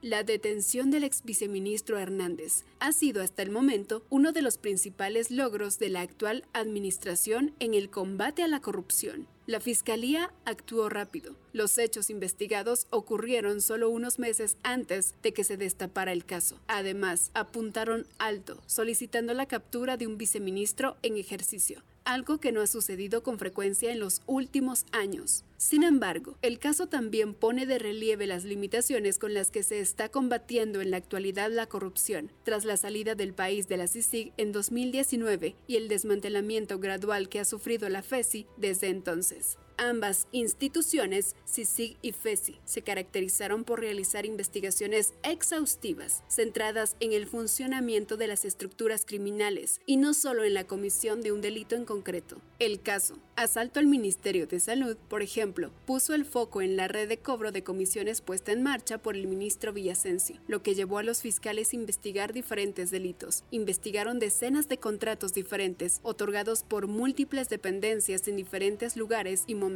La 0.00 0.22
detención 0.22 0.90
del 0.90 1.04
ex 1.04 1.22
viceministro 1.24 1.98
Hernández 1.98 2.64
ha 2.78 2.92
sido 2.92 3.22
hasta 3.22 3.42
el 3.42 3.50
momento 3.50 4.02
uno 4.08 4.32
de 4.32 4.40
los 4.40 4.56
principales 4.56 5.30
logros 5.30 5.78
de 5.78 5.90
la 5.90 6.00
actual 6.00 6.46
administración 6.54 7.52
en 7.58 7.74
el 7.74 7.90
combate 7.90 8.42
a 8.42 8.48
la 8.48 8.60
corrupción. 8.60 9.26
La 9.48 9.60
Fiscalía 9.60 10.30
actuó 10.44 10.90
rápido. 10.90 11.34
Los 11.54 11.78
hechos 11.78 12.10
investigados 12.10 12.86
ocurrieron 12.90 13.62
solo 13.62 13.88
unos 13.88 14.18
meses 14.18 14.58
antes 14.62 15.14
de 15.22 15.32
que 15.32 15.42
se 15.42 15.56
destapara 15.56 16.12
el 16.12 16.26
caso. 16.26 16.58
Además, 16.66 17.30
apuntaron 17.32 18.06
alto, 18.18 18.60
solicitando 18.66 19.32
la 19.32 19.46
captura 19.46 19.96
de 19.96 20.06
un 20.06 20.18
viceministro 20.18 20.98
en 21.02 21.16
ejercicio, 21.16 21.82
algo 22.04 22.36
que 22.36 22.52
no 22.52 22.60
ha 22.60 22.66
sucedido 22.66 23.22
con 23.22 23.38
frecuencia 23.38 23.90
en 23.90 24.00
los 24.00 24.20
últimos 24.26 24.84
años. 24.92 25.44
Sin 25.58 25.82
embargo, 25.82 26.38
el 26.40 26.60
caso 26.60 26.86
también 26.86 27.34
pone 27.34 27.66
de 27.66 27.80
relieve 27.80 28.28
las 28.28 28.44
limitaciones 28.44 29.18
con 29.18 29.34
las 29.34 29.50
que 29.50 29.64
se 29.64 29.80
está 29.80 30.08
combatiendo 30.08 30.80
en 30.80 30.92
la 30.92 30.98
actualidad 30.98 31.50
la 31.50 31.66
corrupción, 31.66 32.30
tras 32.44 32.64
la 32.64 32.76
salida 32.76 33.16
del 33.16 33.34
país 33.34 33.66
de 33.66 33.76
la 33.76 33.88
CICIG 33.88 34.32
en 34.36 34.52
2019 34.52 35.56
y 35.66 35.74
el 35.74 35.88
desmantelamiento 35.88 36.78
gradual 36.78 37.28
que 37.28 37.40
ha 37.40 37.44
sufrido 37.44 37.88
la 37.88 38.04
FESI 38.04 38.46
desde 38.56 38.86
entonces. 38.86 39.58
Ambas 39.80 40.26
instituciones, 40.32 41.36
CICIG 41.46 41.98
y 42.02 42.10
FESI, 42.10 42.58
se 42.64 42.82
caracterizaron 42.82 43.62
por 43.62 43.78
realizar 43.78 44.26
investigaciones 44.26 45.14
exhaustivas, 45.22 46.24
centradas 46.28 46.96
en 46.98 47.12
el 47.12 47.28
funcionamiento 47.28 48.16
de 48.16 48.26
las 48.26 48.44
estructuras 48.44 49.04
criminales 49.06 49.80
y 49.86 49.96
no 49.96 50.14
solo 50.14 50.42
en 50.42 50.54
la 50.54 50.64
comisión 50.64 51.22
de 51.22 51.30
un 51.30 51.40
delito 51.40 51.76
en 51.76 51.84
concreto. 51.84 52.42
El 52.58 52.82
caso, 52.82 53.20
asalto 53.36 53.78
al 53.78 53.86
Ministerio 53.86 54.48
de 54.48 54.58
Salud, 54.58 54.96
por 55.08 55.22
ejemplo, 55.22 55.70
puso 55.86 56.12
el 56.12 56.24
foco 56.24 56.60
en 56.60 56.76
la 56.76 56.88
red 56.88 57.08
de 57.08 57.18
cobro 57.18 57.52
de 57.52 57.62
comisiones 57.62 58.20
puesta 58.20 58.50
en 58.50 58.64
marcha 58.64 58.98
por 58.98 59.14
el 59.14 59.28
ministro 59.28 59.72
Villasencio, 59.72 60.40
lo 60.48 60.60
que 60.60 60.74
llevó 60.74 60.98
a 60.98 61.04
los 61.04 61.22
fiscales 61.22 61.72
a 61.72 61.76
investigar 61.76 62.32
diferentes 62.32 62.90
delitos. 62.90 63.44
Investigaron 63.52 64.18
decenas 64.18 64.68
de 64.68 64.78
contratos 64.78 65.34
diferentes, 65.34 66.00
otorgados 66.02 66.64
por 66.64 66.88
múltiples 66.88 67.48
dependencias 67.48 68.26
en 68.26 68.34
diferentes 68.34 68.96
lugares 68.96 69.44
y 69.46 69.54
momentos. 69.54 69.67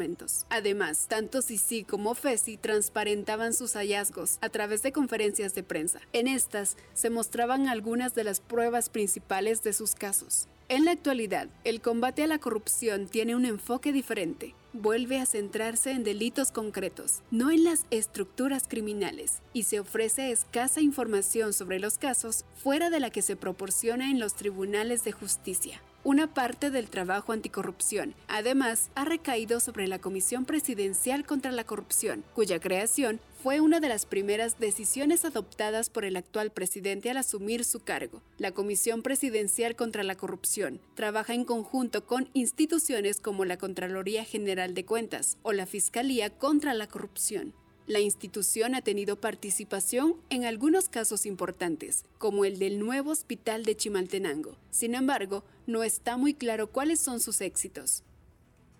Además, 0.50 1.07
tanto 1.09 1.42
Sisi 1.42 1.85
como 1.85 2.14
FESI 2.14 2.57
transparentaban 2.57 3.52
sus 3.52 3.74
hallazgos 3.74 4.38
a 4.40 4.48
través 4.48 4.83
de 4.83 4.92
conferencias 4.92 5.55
de 5.55 5.62
prensa. 5.62 6.00
En 6.12 6.28
estas 6.28 6.76
se 6.94 7.11
mostraban 7.11 7.68
algunas 7.68 8.14
de 8.14 8.24
las 8.24 8.40
pruebas 8.40 8.88
principales 8.88 9.62
de 9.62 9.72
sus 9.72 9.94
casos. 9.94 10.48
En 10.68 10.85
la 10.87 10.92
actualidad, 10.92 11.48
el 11.64 11.81
combate 11.81 12.22
a 12.22 12.26
la 12.26 12.38
corrupción 12.38 13.07
tiene 13.07 13.37
un 13.37 13.44
enfoque 13.44 13.92
diferente. 13.92 14.55
vuelve 14.74 15.18
a 15.18 15.26
centrarse 15.26 15.90
en 15.90 16.02
delitos 16.02 16.50
concretos, 16.50 17.20
no 17.31 17.50
en 17.50 17.62
las 17.62 17.85
estructuras 17.90 18.64
criminales, 18.66 19.42
y 19.52 19.64
se 19.64 19.81
ofrece 19.81 20.31
escasa 20.31 20.81
información 20.81 21.52
sobre 21.52 21.78
los 21.78 21.98
casos 21.98 22.46
fuera 22.57 22.88
de 22.88 22.98
la 22.98 23.11
que 23.11 23.20
se 23.20 23.37
proporciona 23.37 24.11
en 24.11 24.18
los 24.18 24.35
tribunales 24.35 25.05
de 25.05 25.12
justicia 25.12 25.83
una 26.04 26.34
parte 26.34 26.70
del 26.70 26.88
trabajo 26.88 27.32
anticorrupción. 27.32 28.14
Además, 28.28 28.90
ha 28.94 29.04
recaído 29.04 29.60
sobre 29.60 29.88
la 29.88 29.98
Comisión 29.98 30.44
Presidencial 30.44 31.24
contra 31.24 31.52
la 31.52 31.64
Corrupción, 31.64 32.24
cuya 32.34 32.60
creación 32.60 33.20
fue 33.42 33.60
una 33.60 33.80
de 33.80 33.88
las 33.88 34.06
primeras 34.06 34.60
decisiones 34.60 35.24
adoptadas 35.24 35.90
por 35.90 36.04
el 36.04 36.16
actual 36.16 36.50
presidente 36.50 37.10
al 37.10 37.16
asumir 37.16 37.64
su 37.64 37.80
cargo. 37.80 38.22
La 38.38 38.52
Comisión 38.52 39.02
Presidencial 39.02 39.74
contra 39.74 40.04
la 40.04 40.14
Corrupción 40.14 40.80
trabaja 40.94 41.34
en 41.34 41.44
conjunto 41.44 42.06
con 42.06 42.28
instituciones 42.34 43.20
como 43.20 43.44
la 43.44 43.56
Contraloría 43.56 44.24
General 44.24 44.74
de 44.74 44.84
Cuentas 44.84 45.38
o 45.42 45.52
la 45.52 45.66
Fiscalía 45.66 46.30
contra 46.30 46.74
la 46.74 46.86
Corrupción. 46.86 47.54
La 47.92 48.00
institución 48.00 48.74
ha 48.74 48.81
tenido 48.81 49.20
participación 49.20 50.16
en 50.31 50.46
algunos 50.46 50.88
casos 50.88 51.26
importantes, 51.26 52.07
como 52.16 52.46
el 52.46 52.59
del 52.59 52.78
nuevo 52.78 53.11
hospital 53.11 53.66
de 53.66 53.76
Chimaltenango. 53.76 54.57
Sin 54.70 54.94
embargo, 54.94 55.44
no 55.66 55.83
está 55.83 56.16
muy 56.16 56.33
claro 56.33 56.70
cuáles 56.70 57.00
son 57.00 57.20
sus 57.20 57.42
éxitos. 57.42 58.02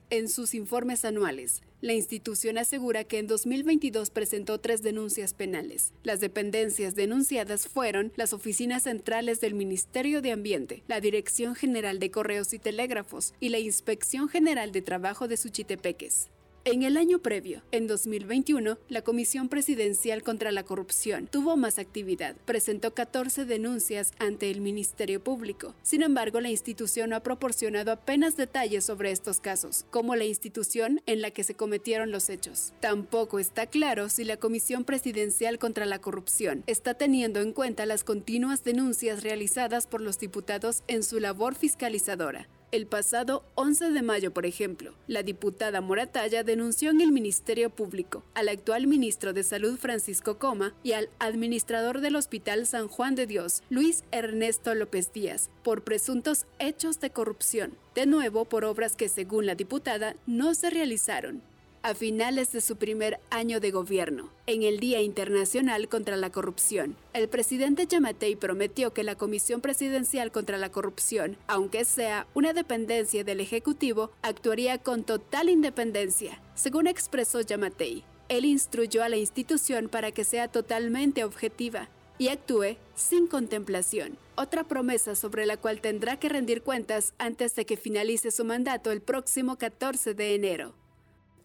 En 0.09 0.31
sus 0.31 0.55
informes 0.55 1.05
anuales, 1.05 1.61
la 1.83 1.93
institución 1.93 2.57
asegura 2.57 3.05
que 3.05 3.19
en 3.19 3.27
2022 3.27 4.09
presentó 4.09 4.59
tres 4.61 4.83
denuncias 4.83 5.35
penales. 5.35 5.93
Las 6.05 6.21
dependencias 6.21 6.95
denunciadas 6.95 7.69
fueron 7.69 8.15
las 8.17 8.33
oficinas 8.33 8.85
centrales 8.85 9.43
del 9.43 9.53
Ministerio 9.53 10.23
de 10.23 10.33
Ambiente, 10.33 10.85
la 10.89 11.03
Dirección 11.03 11.55
General 11.55 11.99
de 11.99 12.11
Correos 12.11 12.55
y 12.55 12.59
Telégrafos 12.59 13.35
y 13.41 13.51
la 13.51 13.59
Inspección 13.59 14.31
General 14.31 14.73
de 14.73 14.81
Trabajo 14.81 15.29
de 15.29 15.37
Suchitepeques. 15.37 16.31
En 16.65 16.85
el 16.85 16.97
año 16.97 17.19
previo, 17.19 17.61
en 17.73 17.89
2021, 17.89 18.79
la 18.89 19.03
Comisión 19.03 19.49
Presidencial 19.49 20.23
contra 20.23 20.53
la 20.53 20.63
Corrupción 20.63 21.27
tuvo 21.27 21.57
más 21.57 21.81
actividad. 21.81 22.37
Presentó 22.45 22.95
14 22.95 23.45
denuncias 23.47 24.13
ante 24.21 24.49
el 24.49 24.61
Ministerio 24.61 25.21
Público. 25.21 25.75
Sin 25.83 26.03
embargo, 26.03 26.41
la 26.41 26.51
institución 26.51 27.11
no 27.11 27.17
ha 27.17 27.21
proporcionado 27.25 27.91
apenas 27.91 28.37
detalles 28.37 28.85
sobre 28.85 29.11
estos 29.11 29.41
casos, 29.41 29.87
como 29.91 30.15
la 30.15 30.25
institución 30.25 31.03
en 31.07 31.21
la 31.21 31.33
que 31.33 31.43
se 31.43 31.57
cometieron 31.57 32.13
los 32.13 32.31
hechos. 32.31 32.73
Tampoco 32.79 33.41
está 33.41 33.67
claro 33.67 34.09
si 34.09 34.23
la 34.23 34.37
Comisión 34.37 34.85
Presidencial 34.85 35.59
contra 35.59 35.85
la 35.85 35.99
Corrupción 35.99 36.63
está 36.69 36.95
teniendo 36.95 37.41
en 37.41 37.53
cuenta 37.53 37.87
las 37.87 38.05
continuas 38.05 38.63
denuncias 38.63 39.25
realizadas 39.25 39.89
por 39.89 40.01
los 40.01 40.21
diputados 40.21 40.85
en 40.87 41.03
su 41.03 41.19
labor 41.19 41.57
fiscalizadora. 41.57 42.47
El 42.73 42.87
pasado 42.87 43.45
11 43.55 43.91
de 43.91 44.01
mayo, 44.01 44.33
por 44.33 44.47
ejemplo, 44.47 44.95
la 45.07 45.23
diputada 45.23 45.83
Moratalla 45.83 46.43
denunció 46.43 46.89
en 46.89 47.03
el 47.03 47.13
Ministerio 47.13 47.69
Público 47.69 48.25
al 48.33 48.49
actual 48.49 48.87
ministro 48.87 49.35
de 49.35 49.43
Salud 49.43 49.77
Francisco 49.77 50.39
Coma 50.39 50.73
y 50.83 50.93
al 50.93 51.11
administrador 51.19 52.01
del 52.01 52.17
Hospital 52.17 52.67
San 52.67 52.89
Juan 52.89 53.15
de 53.15 53.27
Dios, 53.27 53.63
Luis 53.69 54.05
Ernesto 54.11 54.75
López 54.75 55.13
Díaz, 55.13 55.51
por 55.63 55.85
presuntos 55.85 56.47
hechos 56.59 56.99
de 56.99 57.11
corrupción, 57.11 57.77
de 57.95 58.07
nuevo 58.07 58.47
por 58.47 58.65
obras 58.65 58.97
que 58.97 59.11
según 59.11 59.45
la 59.45 59.55
diputada 59.55 60.17
no 60.27 60.55
se 60.55 60.71
realizaron 60.71 61.43
a 61.83 61.95
finales 61.95 62.53
de 62.53 62.61
su 62.61 62.77
primer 62.77 63.19
año 63.31 63.61
de 63.61 63.71
gobierno, 63.71 64.31
en 64.47 64.63
el 64.63 64.79
Día 64.79 65.01
Internacional 65.01 65.89
contra 65.89 66.17
la 66.17 66.31
Corrupción. 66.31 66.97
El 67.13 67.29
presidente 67.29 67.87
Yamatei 67.87 68.37
prometió 68.37 68.93
que 68.93 69.03
la 69.03 69.17
Comisión 69.17 69.61
Presidencial 69.61 70.31
contra 70.31 70.59
la 70.59 70.71
Corrupción, 70.71 71.37
aunque 71.47 71.85
sea 71.85 72.27
una 72.35 72.53
dependencia 72.53 73.25
del 73.25 73.41
Ejecutivo, 73.41 74.11
actuaría 74.23 74.79
con 74.79 75.05
total 75.05 75.49
independencia. 75.49 76.41
Según 76.55 76.87
expresó 76.87 77.41
Yamatei, 77.41 78.05
él 78.29 78.45
instruyó 78.45 79.03
a 79.03 79.09
la 79.09 79.17
institución 79.17 79.89
para 79.89 80.13
que 80.13 80.25
sea 80.25 80.49
totalmente 80.49 81.25
objetiva 81.25 81.89
y 82.19 82.29
actúe 82.29 82.77
sin 82.95 83.27
contemplación. 83.27 84.17
Otra 84.37 84.65
promesa 84.65 85.15
sobre 85.15 85.45
la 85.45 85.57
cual 85.57 85.81
tendrá 85.81 86.17
que 86.19 86.29
rendir 86.29 86.63
cuentas 86.63 87.15
antes 87.19 87.55
de 87.55 87.67
que 87.67 87.77
finalice 87.77 88.31
su 88.31 88.45
mandato 88.45 88.93
el 88.93 89.03
próximo 89.03 89.57
14 89.57 90.15
de 90.15 90.35
enero. 90.35 90.75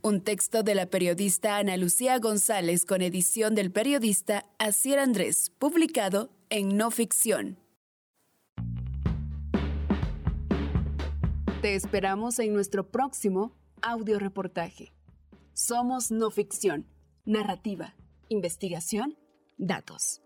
Un 0.01 0.21
texto 0.21 0.63
de 0.63 0.75
la 0.75 0.85
periodista 0.85 1.57
Ana 1.57 1.75
Lucía 1.75 2.19
González 2.19 2.85
con 2.85 3.01
edición 3.01 3.55
del 3.55 3.71
periodista 3.71 4.45
Asier 4.59 4.99
Andrés, 4.99 5.51
publicado 5.57 6.29
en 6.49 6.77
No 6.77 6.91
Ficción. 6.91 7.57
Te 11.61 11.75
esperamos 11.75 12.37
en 12.39 12.53
nuestro 12.53 12.89
próximo 12.89 13.55
audio 13.81 14.19
reportaje. 14.19 14.93
Somos 15.53 16.11
No 16.11 16.29
Ficción, 16.29 16.85
narrativa, 17.25 17.95
investigación, 18.29 19.17
datos. 19.57 20.21